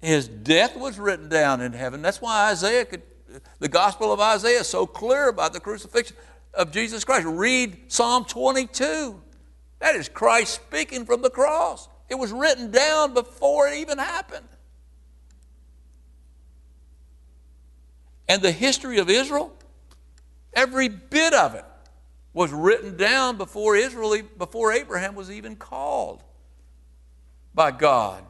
his 0.00 0.28
death 0.28 0.76
was 0.76 0.98
written 0.98 1.28
down 1.28 1.60
in 1.60 1.72
heaven. 1.72 2.00
That's 2.00 2.22
why 2.22 2.50
Isaiah 2.50 2.86
could, 2.86 3.02
the 3.58 3.68
Gospel 3.68 4.12
of 4.12 4.20
Isaiah 4.20 4.60
is 4.60 4.66
so 4.66 4.86
clear 4.86 5.28
about 5.28 5.52
the 5.52 5.60
crucifixion 5.60 6.16
of 6.54 6.72
Jesus 6.72 7.04
Christ. 7.04 7.26
Read 7.26 7.92
Psalm 7.92 8.24
22. 8.24 9.20
That 9.80 9.94
is 9.96 10.08
Christ 10.08 10.54
speaking 10.54 11.04
from 11.04 11.22
the 11.22 11.30
cross. 11.30 11.88
It 12.08 12.14
was 12.14 12.32
written 12.32 12.70
down 12.70 13.14
before 13.14 13.68
it 13.68 13.76
even 13.78 13.98
happened. 13.98 14.48
And 18.30 18.40
the 18.42 18.52
history 18.52 18.98
of 18.98 19.10
Israel, 19.10 19.52
every 20.54 20.86
bit 20.86 21.34
of 21.34 21.56
it 21.56 21.64
was 22.32 22.52
written 22.52 22.96
down 22.96 23.36
before 23.36 23.74
Israel, 23.74 24.16
before 24.38 24.70
Abraham 24.72 25.16
was 25.16 25.32
even 25.32 25.56
called 25.56 26.22
by 27.52 27.72
God 27.72 28.22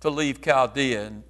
to 0.00 0.10
leave 0.10 0.42
Chaldea 0.42 1.06
and 1.06 1.22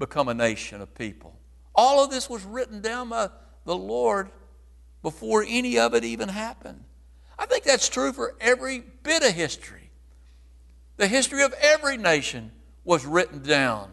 become 0.00 0.26
a 0.26 0.34
nation 0.34 0.80
of 0.80 0.96
people. 0.96 1.38
All 1.76 2.02
of 2.02 2.10
this 2.10 2.28
was 2.28 2.42
written 2.42 2.80
down 2.80 3.10
by 3.10 3.28
the 3.64 3.76
Lord 3.76 4.32
before 5.00 5.44
any 5.46 5.78
of 5.78 5.94
it 5.94 6.02
even 6.02 6.28
happened. 6.28 6.82
I 7.38 7.46
think 7.46 7.62
that's 7.62 7.88
true 7.88 8.12
for 8.12 8.34
every 8.40 8.82
bit 9.04 9.22
of 9.22 9.30
history. 9.30 9.90
The 10.96 11.06
history 11.06 11.44
of 11.44 11.54
every 11.62 11.98
nation 11.98 12.50
was 12.82 13.06
written 13.06 13.44
down 13.44 13.92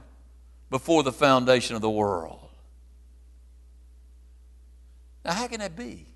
before 0.71 1.03
the 1.03 1.11
foundation 1.11 1.75
of 1.75 1.83
the 1.83 1.91
world. 1.91 2.42
Now, 5.25 5.33
how 5.33 5.47
can 5.47 5.59
that 5.59 5.75
be? 5.75 6.07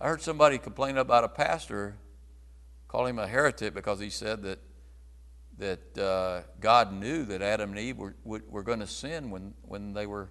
I 0.00 0.08
heard 0.08 0.20
somebody 0.20 0.58
complain 0.58 0.96
about 0.98 1.24
a 1.24 1.28
pastor, 1.28 1.96
call 2.88 3.06
him 3.06 3.18
a 3.18 3.26
heretic 3.26 3.74
because 3.74 3.98
he 3.98 4.10
said 4.10 4.42
that 4.42 4.58
that 5.58 5.98
uh, 5.98 6.42
God 6.60 6.92
knew 6.92 7.24
that 7.24 7.40
Adam 7.40 7.70
and 7.70 7.78
Eve 7.78 7.96
were, 7.96 8.14
were 8.24 8.62
going 8.62 8.80
to 8.80 8.86
sin 8.86 9.30
when, 9.30 9.54
when 9.62 9.94
they 9.94 10.06
were 10.06 10.28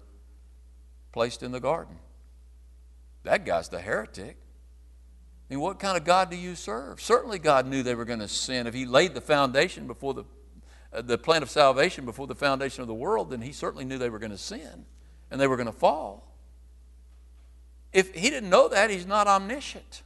placed 1.12 1.42
in 1.42 1.50
the 1.50 1.58
garden. 1.58 1.96
That 3.24 3.44
guy's 3.44 3.68
the 3.68 3.80
heretic. 3.80 4.36
I 4.38 5.54
mean, 5.54 5.60
what 5.60 5.80
kind 5.80 5.96
of 5.96 6.04
God 6.04 6.30
do 6.30 6.36
you 6.36 6.54
serve? 6.54 7.00
Certainly, 7.00 7.40
God 7.40 7.66
knew 7.66 7.82
they 7.82 7.94
were 7.94 8.04
going 8.04 8.20
to 8.20 8.28
sin. 8.28 8.68
If 8.68 8.74
He 8.74 8.86
laid 8.86 9.14
the 9.14 9.20
foundation 9.20 9.88
before 9.88 10.14
the, 10.14 10.24
uh, 10.92 11.02
the 11.02 11.18
plan 11.18 11.42
of 11.42 11.50
salvation 11.50 12.04
before 12.04 12.28
the 12.28 12.34
foundation 12.36 12.82
of 12.82 12.88
the 12.88 12.94
world, 12.94 13.30
then 13.30 13.40
He 13.40 13.50
certainly 13.50 13.84
knew 13.84 13.98
they 13.98 14.10
were 14.10 14.20
going 14.20 14.30
to 14.30 14.38
sin 14.38 14.86
and 15.30 15.40
they 15.40 15.46
were 15.46 15.56
going 15.56 15.66
to 15.66 15.72
fall. 15.72 16.24
If 17.92 18.14
He 18.14 18.30
didn't 18.30 18.50
know 18.50 18.68
that, 18.68 18.90
He's 18.90 19.06
not 19.06 19.26
omniscient. 19.26 20.02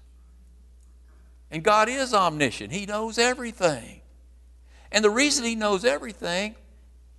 And 1.51 1.63
God 1.63 1.89
is 1.89 2.15
omniscient, 2.15 2.73
He 2.73 2.87
knows 2.87 3.19
everything. 3.19 4.01
And 4.93 5.05
the 5.05 5.11
reason 5.11 5.45
He 5.45 5.55
knows 5.55 5.85
everything 5.85 6.55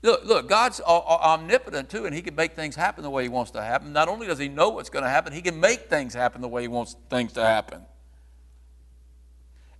Look, 0.04 0.26
look, 0.26 0.50
God's 0.50 0.82
omnipotent 0.82 1.90
too, 1.90 2.06
and 2.06 2.16
He 2.16 2.22
can 2.22 2.34
make 2.34 2.54
things 2.54 2.76
happen 2.76 3.04
the 3.04 3.10
way 3.10 3.24
He 3.24 3.30
wants 3.30 3.52
to 3.52 3.62
happen. 3.62 3.94
Not 3.94 4.08
only 4.08 4.26
does 4.26 4.40
He 4.40 4.48
know 4.48 4.70
what's 4.70 4.90
going 4.90 5.04
to 5.04 5.10
happen, 5.10 5.32
He 5.32 5.42
can 5.42 5.60
make 5.60 5.90
things 5.90 6.14
happen 6.14 6.42
the 6.42 6.48
way 6.48 6.64
He 6.64 6.68
wants 6.68 6.96
things 7.10 7.34
to 7.34 7.44
happen. 7.44 7.82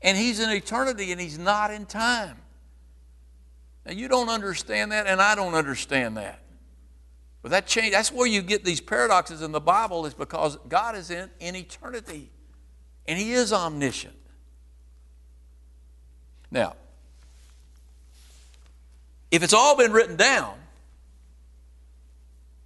And 0.02 0.16
He's 0.16 0.40
in 0.40 0.50
eternity 0.52 1.12
and 1.12 1.20
He's 1.20 1.40
not 1.40 1.72
in 1.72 1.86
time. 1.86 2.38
Now, 3.84 3.94
you 3.94 4.08
don't 4.08 4.30
understand 4.30 4.92
that, 4.92 5.08
and 5.08 5.20
I 5.20 5.34
don't 5.34 5.56
understand 5.56 6.18
that. 6.18 6.40
But 7.42 7.52
that 7.52 7.68
change, 7.68 7.92
that's 7.92 8.12
where 8.12 8.28
you 8.28 8.42
get 8.42 8.64
these 8.64 8.82
paradoxes 8.82 9.42
in 9.42 9.52
the 9.52 9.60
Bible, 9.60 10.06
is 10.06 10.14
because 10.14 10.58
God 10.68 10.96
is 10.96 11.10
in, 11.10 11.30
in 11.40 11.56
eternity 11.56 12.30
and 13.08 13.18
He 13.18 13.34
is 13.34 13.52
omniscient. 13.52 14.16
Now, 16.52 16.76
if 19.32 19.42
it's 19.42 19.54
all 19.54 19.76
been 19.76 19.92
written 19.92 20.18
down, 20.18 20.56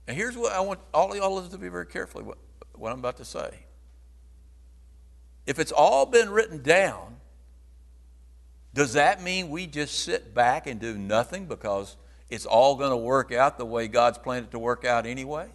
and 0.08 0.18
here's 0.18 0.36
what 0.38 0.52
I 0.52 0.60
want 0.60 0.80
all 0.94 1.12
of 1.12 1.18
y'all 1.18 1.42
to 1.42 1.58
be 1.58 1.70
very 1.70 1.86
carefully 1.86 2.24
what, 2.24 2.38
what 2.74 2.92
I'm 2.92 3.00
about 3.00 3.18
to 3.18 3.26
say. 3.26 3.50
If 5.46 5.60
it's 5.60 5.72
all 5.72 6.06
been 6.06 6.30
written 6.32 6.62
down, 6.62 7.18
does 8.74 8.94
that 8.94 9.24
mean 9.24 9.50
we 9.50 9.68
just 9.68 10.00
sit 10.00 10.34
back 10.34 10.68
and 10.68 10.80
do 10.80 10.98
nothing 10.98 11.46
because 11.46 11.96
it's 12.30 12.46
all 12.46 12.76
going 12.76 12.92
to 12.92 12.98
work 12.98 13.32
out 13.32 13.58
the 13.58 13.66
way 13.66 13.88
God's 13.88 14.18
planned 14.18 14.46
it 14.46 14.52
to 14.52 14.60
work 14.60 14.86
out 14.86 15.06
anyway? 15.06 15.48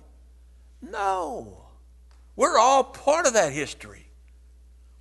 No. 0.83 1.65
We're 2.37 2.59
all 2.59 2.85
part 2.85 3.27
of 3.27 3.35
that 3.35 3.53
history. 3.53 4.07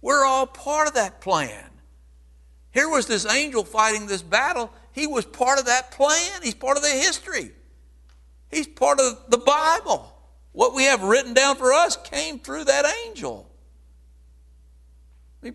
We're 0.01 0.25
all 0.25 0.47
part 0.47 0.88
of 0.88 0.95
that 0.95 1.21
plan. 1.21 1.69
Here 2.71 2.89
was 2.89 3.08
this 3.08 3.25
angel 3.25 3.63
fighting 3.63 4.08
this 4.08 4.21
battle, 4.21 4.71
he 4.91 5.08
was 5.08 5.25
part 5.25 5.60
of 5.60 5.65
that 5.65 5.91
plan. 5.91 6.41
He's 6.43 6.53
part 6.53 6.77
of 6.77 6.84
the 6.84 6.89
history. 6.89 7.51
He's 8.51 8.67
part 8.67 8.99
of 8.99 9.29
the 9.29 9.38
Bible. 9.38 10.13
What 10.51 10.73
we 10.73 10.84
have 10.84 11.03
written 11.03 11.34
down 11.34 11.55
for 11.55 11.71
us 11.71 11.95
came 11.95 12.39
through 12.39 12.65
that 12.65 12.86
angel. 13.05 13.49
Uh, 15.45 15.51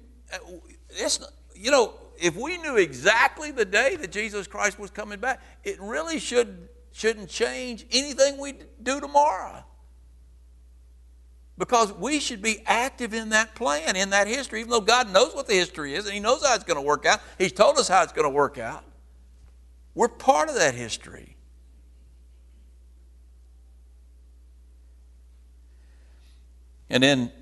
it's, 0.91 1.21
you 1.55 1.71
know, 1.71 1.95
if 2.19 2.37
we 2.37 2.59
knew 2.59 2.77
exactly 2.77 3.51
the 3.51 3.65
day 3.65 3.97
that 3.97 4.11
Jesus 4.11 4.47
Christ 4.47 4.79
was 4.79 4.91
coming 4.91 5.19
back, 5.19 5.43
it 5.65 5.81
really 5.81 6.19
should, 6.19 6.69
shouldn't 6.93 7.29
change 7.29 7.87
anything 7.91 8.39
we 8.39 8.55
do 8.83 9.01
tomorrow. 9.01 9.65
Because 11.57 11.93
we 11.93 12.19
should 12.19 12.43
be 12.43 12.63
active 12.67 13.15
in 13.15 13.29
that 13.29 13.55
plan, 13.55 13.95
in 13.95 14.11
that 14.11 14.27
history, 14.27 14.61
even 14.61 14.71
though 14.71 14.81
God 14.81 15.13
knows 15.13 15.35
what 15.35 15.47
the 15.47 15.55
history 15.55 15.95
is 15.95 16.05
and 16.05 16.15
He 16.15 16.21
knows 16.21 16.45
how 16.45 16.55
it's 16.55 16.65
going 16.65 16.81
to 16.81 16.87
work 16.87 17.07
out. 17.07 17.21
He's 17.39 17.53
told 17.53 17.79
us 17.79 17.87
how 17.87 18.03
it's 18.03 18.13
going 18.13 18.27
to 18.27 18.35
work 18.35 18.59
out. 18.59 18.85
We're 19.95 20.09
part 20.09 20.49
of 20.49 20.57
that 20.57 20.75
history. 20.75 21.37
And 26.91 27.03
then 27.03 27.33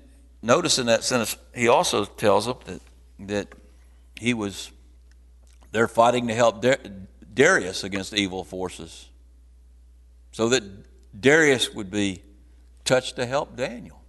notice 0.41 0.79
in 0.79 0.85
that 0.87 1.03
sentence, 1.03 1.35
he 1.53 1.67
also 1.67 2.05
tells 2.05 2.45
them 2.45 2.57
that, 2.65 2.81
that 3.27 3.47
he 4.23 4.33
was 4.33 4.71
there 5.73 5.87
fighting 5.87 6.29
to 6.29 6.33
help 6.33 6.65
Darius 7.33 7.83
against 7.83 8.13
evil 8.13 8.45
forces. 8.45 9.09
So 10.31 10.47
that 10.49 10.63
Darius 11.19 11.73
would 11.73 11.91
be 11.91 12.23
touched 12.85 13.17
to 13.17 13.25
help 13.25 13.57
Daniel. 13.57 14.01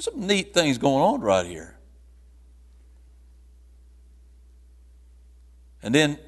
Some 0.00 0.26
neat 0.26 0.52
things 0.52 0.78
going 0.78 1.02
on 1.02 1.20
right 1.20 1.46
here. 1.46 1.78
And 5.80 5.94
then 5.94 6.18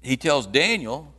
he 0.00 0.16
tells 0.16 0.46
Daniel 0.46 1.12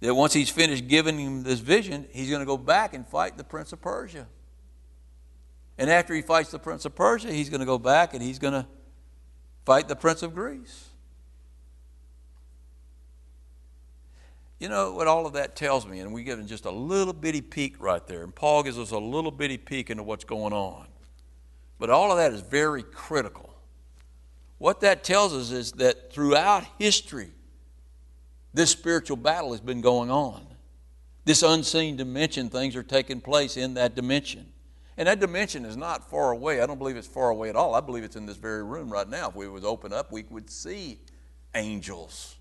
that 0.00 0.14
once 0.14 0.32
he's 0.32 0.48
finished 0.48 0.88
giving 0.88 1.18
him 1.18 1.42
this 1.42 1.60
vision, 1.60 2.06
he's 2.10 2.30
going 2.30 2.40
to 2.40 2.46
go 2.46 2.56
back 2.56 2.94
and 2.94 3.06
fight 3.06 3.36
the 3.36 3.44
prince 3.44 3.72
of 3.74 3.82
Persia. 3.82 4.26
And 5.76 5.90
after 5.90 6.14
he 6.14 6.22
fights 6.22 6.50
the 6.50 6.58
prince 6.58 6.86
of 6.86 6.94
Persia, 6.94 7.30
he's 7.30 7.50
going 7.50 7.60
to 7.60 7.66
go 7.66 7.78
back 7.78 8.14
and 8.14 8.22
he's 8.22 8.38
going 8.38 8.54
to 8.54 8.66
fight 9.64 9.88
the 9.88 9.96
prince 9.96 10.22
of 10.22 10.34
Greece. 10.34 10.88
You 14.58 14.68
know 14.68 14.92
what 14.92 15.08
all 15.08 15.26
of 15.26 15.32
that 15.32 15.56
tells 15.56 15.86
me, 15.86 15.98
and 15.98 16.12
we 16.12 16.22
give 16.22 16.44
just 16.46 16.66
a 16.66 16.70
little 16.70 17.12
bitty 17.12 17.40
peek 17.40 17.82
right 17.82 18.06
there. 18.06 18.22
And 18.22 18.32
Paul 18.32 18.62
gives 18.62 18.78
us 18.78 18.92
a 18.92 18.98
little 18.98 19.32
bitty 19.32 19.58
peek 19.58 19.90
into 19.90 20.04
what's 20.04 20.24
going 20.24 20.52
on. 20.52 20.86
But 21.80 21.90
all 21.90 22.12
of 22.12 22.18
that 22.18 22.32
is 22.32 22.42
very 22.42 22.84
critical. 22.84 23.52
What 24.58 24.80
that 24.82 25.02
tells 25.02 25.34
us 25.34 25.50
is 25.50 25.72
that 25.72 26.12
throughout 26.12 26.64
history, 26.78 27.32
this 28.54 28.70
spiritual 28.70 29.16
battle 29.16 29.50
has 29.50 29.60
been 29.60 29.80
going 29.80 30.12
on. 30.12 30.46
This 31.24 31.42
unseen 31.42 31.96
dimension, 31.96 32.48
things 32.48 32.76
are 32.76 32.84
taking 32.84 33.20
place 33.20 33.56
in 33.56 33.74
that 33.74 33.96
dimension. 33.96 34.52
And 34.96 35.08
that 35.08 35.20
dimension 35.20 35.64
is 35.64 35.76
not 35.76 36.10
far 36.10 36.32
away. 36.32 36.60
I 36.60 36.66
don't 36.66 36.78
believe 36.78 36.96
it's 36.96 37.06
far 37.06 37.30
away 37.30 37.48
at 37.48 37.56
all. 37.56 37.74
I 37.74 37.80
believe 37.80 38.04
it's 38.04 38.16
in 38.16 38.26
this 38.26 38.36
very 38.36 38.62
room 38.62 38.90
right 38.90 39.08
now. 39.08 39.30
If 39.30 39.34
we 39.34 39.48
would 39.48 39.64
open 39.64 39.92
up, 39.92 40.12
we 40.12 40.24
would 40.28 40.50
see 40.50 40.98
angels. 41.54 42.36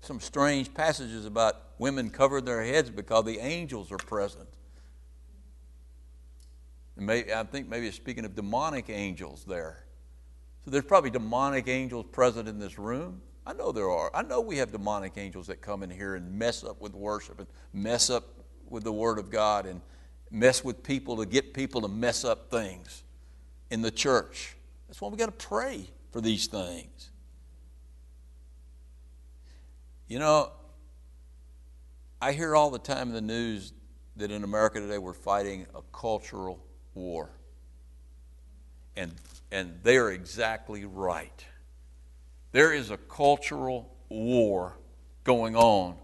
Some 0.00 0.18
strange 0.18 0.74
passages 0.74 1.24
about 1.24 1.54
women 1.78 2.10
covering 2.10 2.44
their 2.44 2.64
heads 2.64 2.90
because 2.90 3.24
the 3.24 3.38
angels 3.38 3.92
are 3.92 3.98
present. 3.98 4.48
Maybe, 6.96 7.32
I 7.32 7.44
think 7.44 7.68
maybe 7.68 7.86
it's 7.86 7.96
speaking 7.96 8.24
of 8.24 8.34
demonic 8.34 8.90
angels 8.90 9.44
there. 9.44 9.84
So 10.64 10.70
there's 10.70 10.84
probably 10.84 11.10
demonic 11.10 11.68
angels 11.68 12.06
present 12.12 12.48
in 12.48 12.58
this 12.58 12.78
room. 12.78 13.22
I 13.46 13.52
know 13.52 13.72
there 13.72 13.90
are. 13.90 14.10
I 14.14 14.22
know 14.22 14.40
we 14.40 14.58
have 14.58 14.70
demonic 14.70 15.14
angels 15.16 15.48
that 15.48 15.60
come 15.60 15.82
in 15.82 15.90
here 15.90 16.14
and 16.14 16.38
mess 16.38 16.62
up 16.62 16.80
with 16.80 16.94
worship 16.94 17.38
and 17.38 17.48
mess 17.72 18.10
up 18.10 18.24
with 18.68 18.84
the 18.84 18.92
Word 18.92 19.18
of 19.18 19.30
God 19.30 19.66
and 19.66 19.80
mess 20.32 20.64
with 20.64 20.82
people 20.82 21.18
to 21.18 21.26
get 21.26 21.52
people 21.52 21.82
to 21.82 21.88
mess 21.88 22.24
up 22.24 22.50
things 22.50 23.04
in 23.70 23.82
the 23.82 23.90
church. 23.90 24.56
That's 24.88 25.00
why 25.00 25.08
we 25.08 25.16
got 25.16 25.26
to 25.26 25.46
pray 25.46 25.86
for 26.10 26.20
these 26.20 26.46
things. 26.46 27.10
You 30.08 30.18
know, 30.18 30.50
I 32.20 32.32
hear 32.32 32.56
all 32.56 32.70
the 32.70 32.78
time 32.78 33.08
in 33.08 33.14
the 33.14 33.20
news 33.20 33.72
that 34.16 34.30
in 34.30 34.44
America 34.44 34.80
today 34.80 34.98
we're 34.98 35.12
fighting 35.12 35.66
a 35.74 35.82
cultural 35.92 36.64
war. 36.94 37.30
And, 38.96 39.12
and 39.50 39.78
they're 39.82 40.10
exactly 40.10 40.84
right. 40.84 41.44
There 42.52 42.72
is 42.72 42.90
a 42.90 42.98
cultural 42.98 43.94
war 44.08 44.76
going 45.24 45.56
on 45.56 45.96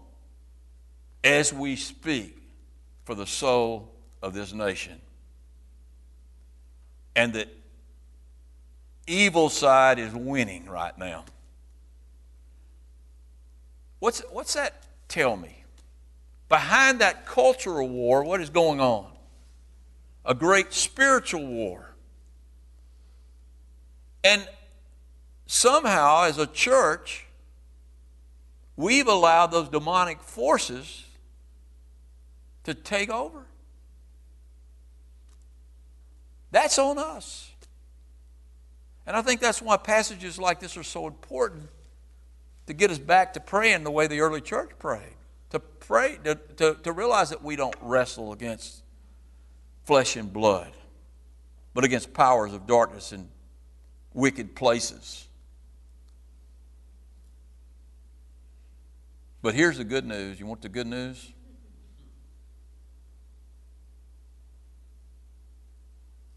as 1.23 1.53
we 1.53 1.75
speak 1.75 2.41
for 3.03 3.13
the 3.13 3.27
soul 3.27 3.93
of 4.21 4.33
this 4.33 4.53
nation. 4.53 4.99
And 7.15 7.33
the 7.33 7.47
evil 9.07 9.49
side 9.49 9.99
is 9.99 10.13
winning 10.13 10.65
right 10.67 10.97
now. 10.97 11.25
What's, 13.99 14.21
what's 14.31 14.53
that 14.53 14.83
tell 15.07 15.35
me? 15.35 15.63
Behind 16.47 16.99
that 16.99 17.25
cultural 17.25 17.89
war, 17.89 18.23
what 18.23 18.41
is 18.41 18.49
going 18.49 18.79
on? 18.79 19.11
A 20.25 20.33
great 20.33 20.73
spiritual 20.73 21.45
war. 21.45 21.93
And 24.23 24.47
somehow, 25.45 26.23
as 26.23 26.37
a 26.37 26.47
church, 26.47 27.25
we've 28.75 29.07
allowed 29.07 29.47
those 29.47 29.69
demonic 29.69 30.21
forces 30.21 31.05
to 32.63 32.73
take 32.73 33.09
over. 33.09 33.45
That's 36.51 36.79
on 36.79 36.97
us. 36.97 37.51
And 39.05 39.15
I 39.15 39.21
think 39.21 39.41
that's 39.41 39.61
why 39.61 39.77
passages 39.77 40.37
like 40.37 40.59
this 40.59 40.77
are 40.77 40.83
so 40.83 41.07
important 41.07 41.67
to 42.67 42.73
get 42.73 42.91
us 42.91 42.99
back 42.99 43.33
to 43.33 43.39
praying 43.39 43.83
the 43.83 43.91
way 43.91 44.07
the 44.07 44.21
early 44.21 44.41
church 44.41 44.71
prayed. 44.77 45.15
To 45.49 45.59
pray, 45.59 46.19
to, 46.23 46.35
to, 46.57 46.75
to 46.83 46.91
realize 46.91 47.31
that 47.31 47.43
we 47.43 47.55
don't 47.55 47.75
wrestle 47.81 48.31
against 48.31 48.83
flesh 49.85 50.15
and 50.15 50.31
blood, 50.31 50.71
but 51.73 51.83
against 51.83 52.13
powers 52.13 52.53
of 52.53 52.67
darkness 52.67 53.11
and 53.11 53.29
wicked 54.13 54.55
places. 54.55 55.27
But 59.41 59.55
here's 59.55 59.77
the 59.77 59.83
good 59.83 60.05
news. 60.05 60.39
You 60.39 60.45
want 60.45 60.61
the 60.61 60.69
good 60.69 60.85
news? 60.85 61.33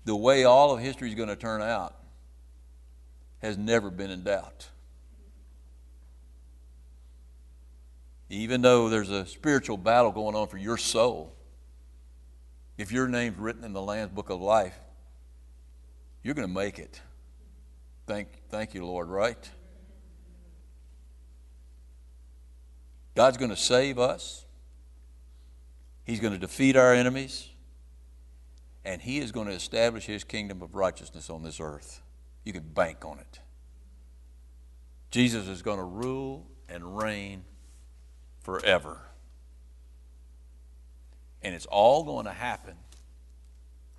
The 0.04 0.16
way 0.16 0.44
all 0.44 0.72
of 0.72 0.80
history 0.80 1.08
is 1.08 1.14
going 1.14 1.28
to 1.28 1.36
turn 1.36 1.62
out 1.62 1.96
has 3.40 3.56
never 3.56 3.90
been 3.90 4.10
in 4.10 4.22
doubt. 4.22 4.68
Even 8.28 8.62
though 8.62 8.88
there's 8.88 9.10
a 9.10 9.26
spiritual 9.26 9.76
battle 9.76 10.10
going 10.10 10.34
on 10.34 10.48
for 10.48 10.56
your 10.56 10.78
soul, 10.78 11.34
if 12.78 12.90
your 12.90 13.06
name's 13.06 13.36
written 13.38 13.62
in 13.62 13.72
the 13.72 13.82
Lamb's 13.82 14.12
Book 14.12 14.30
of 14.30 14.40
Life, 14.40 14.78
you're 16.22 16.34
going 16.34 16.48
to 16.48 16.54
make 16.54 16.78
it. 16.78 17.00
Thank, 18.06 18.28
thank 18.48 18.74
you, 18.74 18.86
Lord, 18.86 19.08
right? 19.08 19.50
God's 23.14 23.36
going 23.36 23.50
to 23.50 23.56
save 23.56 23.98
us. 23.98 24.46
He's 26.04 26.20
going 26.20 26.32
to 26.32 26.38
defeat 26.38 26.76
our 26.76 26.94
enemies. 26.94 27.48
And 28.84 29.00
He 29.00 29.18
is 29.18 29.32
going 29.32 29.46
to 29.46 29.54
establish 29.54 30.06
His 30.06 30.24
kingdom 30.24 30.62
of 30.62 30.74
righteousness 30.74 31.30
on 31.30 31.42
this 31.42 31.60
earth. 31.60 32.02
You 32.44 32.52
can 32.52 32.62
bank 32.62 33.04
on 33.04 33.18
it. 33.18 33.40
Jesus 35.10 35.46
is 35.46 35.62
going 35.62 35.78
to 35.78 35.84
rule 35.84 36.46
and 36.68 36.96
reign 36.96 37.44
forever. 38.40 39.00
And 41.42 41.54
it's 41.54 41.66
all 41.66 42.04
going 42.04 42.24
to 42.24 42.32
happen 42.32 42.74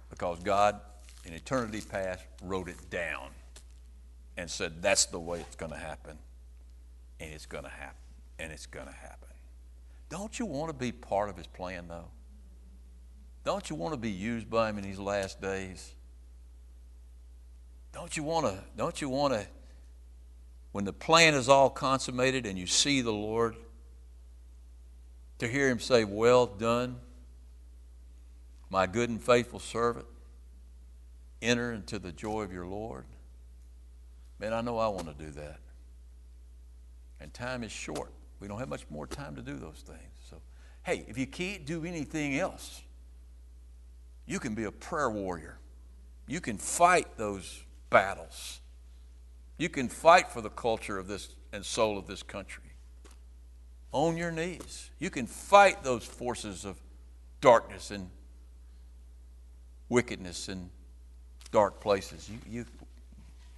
because 0.09 0.39
God, 0.39 0.79
in 1.25 1.34
eternity 1.34 1.81
past, 1.81 2.23
wrote 2.41 2.67
it 2.67 2.89
down 2.89 3.29
and 4.38 4.49
said, 4.49 4.81
that's 4.81 5.05
the 5.05 5.19
way 5.19 5.39
it's 5.41 5.55
going 5.55 5.71
to 5.71 5.77
happen. 5.77 6.17
And 7.19 7.31
it's 7.34 7.45
going 7.45 7.63
to 7.63 7.69
happen. 7.69 7.95
And 8.39 8.51
it's 8.51 8.65
going 8.65 8.88
to 8.88 8.93
happen. 8.93 9.29
Don't 10.09 10.38
you 10.39 10.45
want 10.45 10.69
to 10.69 10.73
be 10.73 10.91
part 10.91 11.29
of 11.29 11.38
his 11.38 11.47
plan, 11.47 11.88
though? 11.88 12.09
Don't 13.44 13.70
you 13.70 13.76
want 13.76 13.94
to 13.94 14.00
be 14.00 14.12
used 14.12 14.50
by 14.50 14.70
him 14.70 14.78
in 14.78 14.84
these 14.84 15.00
last 15.00 15.41
days? 15.41 15.94
Don't 17.91 18.16
you 18.16 18.24
want 18.24 18.46
to, 18.46 18.58
don't 18.78 19.00
you 19.02 19.10
want 19.10 19.34
to, 19.34 19.46
when 20.72 20.86
the 20.86 20.94
plan 20.94 21.34
is 21.36 21.50
all 21.50 21.70
consummated 21.70 22.46
and 22.46 22.58
you 22.58 22.66
see 22.66 23.02
the 23.02 23.12
Lord, 23.12 23.56
to 25.39 25.48
hear 25.48 25.70
him 25.70 25.80
say, 25.80 26.04
Well 26.04 26.46
done, 26.46 26.98
my 28.70 28.88
good 28.88 29.10
and 29.10 29.22
faithful 29.22 29.60
servant, 29.60 30.06
enter 31.41 31.74
into 31.74 32.00
the 32.00 32.12
joy 32.12 32.41
of 32.41 32.52
your 32.52 32.66
Lord? 32.66 33.06
Man, 34.39 34.54
I 34.54 34.62
know 34.62 34.78
I 34.78 34.88
want 34.88 35.08
to 35.08 35.26
do 35.26 35.32
that. 35.32 35.60
And 37.20 37.34
time 37.34 37.64
is 37.64 37.72
short. 37.72 38.12
We 38.39 38.48
don't 38.48 38.60
have 38.60 38.70
much 38.70 38.86
more 38.89 39.06
time 39.06 39.36
to 39.36 39.41
do 39.41 39.56
those 39.56 39.84
things. 39.86 40.12
So, 40.30 40.41
hey, 40.84 41.06
if 41.08 41.18
you 41.18 41.28
can't 41.28 41.66
do 41.66 41.86
anything 41.86 42.38
else, 42.38 42.82
you 44.26 44.39
can 44.39 44.55
be 44.55 44.63
a 44.63 44.71
prayer 44.71 45.09
warrior. 45.09 45.57
You 46.28 46.39
can 46.39 46.57
fight 46.57 47.17
those 47.17 47.63
battles. 47.89 48.61
You 49.57 49.69
can 49.69 49.89
fight 49.89 50.30
for 50.30 50.41
the 50.41 50.49
culture 50.49 50.97
of 50.97 51.07
this 51.07 51.36
and 51.51 51.63
soul 51.63 51.97
of 51.97 52.07
this 52.07 52.24
country. 52.24 52.63
On 53.91 54.17
your 54.17 54.32
knees. 54.32 54.89
You 54.99 55.09
can 55.09 55.28
fight 55.28 55.84
those 55.84 56.03
forces 56.03 56.65
of 56.65 56.82
darkness 57.41 57.91
and 57.91 58.09
wickedness 59.89 60.47
and 60.47 60.69
dark 61.51 61.80
places. 61.80 62.30
You, 62.30 62.39
you, 62.49 62.65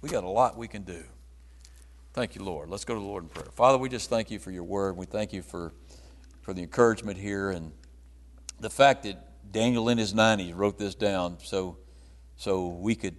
we 0.02 0.10
got 0.10 0.24
a 0.24 0.28
lot 0.28 0.58
we 0.58 0.68
can 0.68 0.82
do. 0.82 1.02
Thank 2.12 2.34
you, 2.34 2.42
Lord. 2.42 2.68
Let's 2.68 2.84
go 2.84 2.94
to 2.94 3.00
the 3.00 3.06
Lord 3.06 3.24
in 3.24 3.28
prayer. 3.28 3.48
Father, 3.52 3.78
we 3.78 3.88
just 3.88 4.10
thank 4.10 4.30
you 4.30 4.38
for 4.38 4.50
your 4.50 4.64
word. 4.64 4.96
We 4.96 5.06
thank 5.06 5.32
you 5.32 5.42
for, 5.42 5.72
for 6.42 6.52
the 6.52 6.62
encouragement 6.62 7.18
here 7.18 7.50
and 7.50 7.72
the 8.60 8.70
fact 8.70 9.04
that 9.04 9.22
Daniel 9.50 9.88
in 9.88 9.98
his 9.98 10.14
90s 10.14 10.56
wrote 10.56 10.78
this 10.78 10.94
down 10.94 11.38
so, 11.42 11.78
so 12.36 12.68
we 12.68 12.94
could 12.94 13.16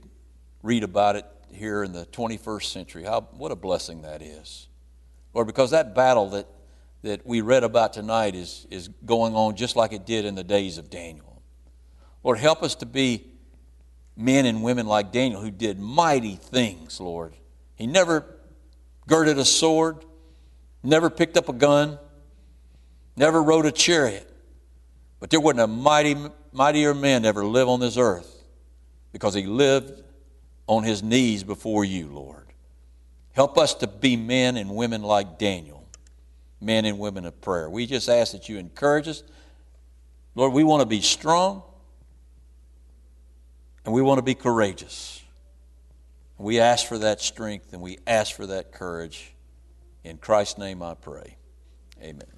read 0.61 0.83
about 0.83 1.15
it 1.15 1.25
here 1.51 1.83
in 1.83 1.91
the 1.91 2.05
21st 2.07 2.63
century. 2.63 3.03
How, 3.03 3.21
what 3.37 3.51
a 3.51 3.55
blessing 3.55 4.01
that 4.01 4.21
is. 4.21 4.67
Lord, 5.33 5.47
because 5.47 5.71
that 5.71 5.95
battle 5.95 6.29
that, 6.31 6.47
that 7.03 7.25
we 7.25 7.41
read 7.41 7.63
about 7.63 7.93
tonight 7.93 8.35
is, 8.35 8.67
is 8.69 8.89
going 9.05 9.35
on 9.35 9.55
just 9.55 9.75
like 9.75 9.93
it 9.93 10.05
did 10.05 10.25
in 10.25 10.35
the 10.35 10.43
days 10.43 10.77
of 10.77 10.89
Daniel. 10.89 11.41
Lord, 12.23 12.39
help 12.39 12.63
us 12.63 12.75
to 12.75 12.85
be 12.85 13.27
men 14.15 14.45
and 14.45 14.63
women 14.63 14.87
like 14.87 15.11
Daniel 15.11 15.41
who 15.41 15.51
did 15.51 15.79
mighty 15.79 16.35
things, 16.35 16.99
Lord. 16.99 17.35
He 17.75 17.87
never 17.87 18.25
girded 19.07 19.37
a 19.37 19.45
sword, 19.45 20.03
never 20.83 21.09
picked 21.09 21.37
up 21.37 21.47
a 21.49 21.53
gun, 21.53 21.99
never 23.15 23.41
rode 23.41 23.65
a 23.65 23.71
chariot. 23.71 24.26
But 25.19 25.29
there 25.29 25.39
wasn't 25.39 25.61
a 25.61 25.67
mighty, 25.67 26.15
mightier 26.51 26.93
man 26.93 27.25
ever 27.25 27.45
live 27.45 27.67
on 27.67 27.79
this 27.79 27.97
earth 27.97 28.43
because 29.11 29.33
he 29.33 29.43
lived 29.43 30.03
on 30.67 30.83
his 30.83 31.01
knees 31.01 31.43
before 31.43 31.83
you, 31.85 32.07
Lord. 32.07 32.45
Help 33.31 33.57
us 33.57 33.73
to 33.75 33.87
be 33.87 34.15
men 34.15 34.57
and 34.57 34.75
women 34.75 35.01
like 35.01 35.37
Daniel, 35.37 35.87
men 36.59 36.85
and 36.85 36.99
women 36.99 37.25
of 37.25 37.39
prayer. 37.41 37.69
We 37.69 37.85
just 37.85 38.09
ask 38.09 38.31
that 38.31 38.49
you 38.49 38.57
encourage 38.57 39.07
us. 39.07 39.23
Lord, 40.35 40.53
we 40.53 40.63
want 40.63 40.81
to 40.81 40.87
be 40.87 41.01
strong 41.01 41.63
and 43.85 43.93
we 43.93 44.01
want 44.01 44.17
to 44.19 44.23
be 44.23 44.35
courageous. 44.35 45.21
We 46.37 46.59
ask 46.59 46.85
for 46.85 46.99
that 46.99 47.21
strength 47.21 47.73
and 47.73 47.81
we 47.81 47.97
ask 48.05 48.35
for 48.35 48.45
that 48.45 48.71
courage. 48.71 49.33
In 50.03 50.17
Christ's 50.17 50.59
name 50.59 50.83
I 50.83 50.93
pray. 50.93 51.37
Amen. 52.01 52.36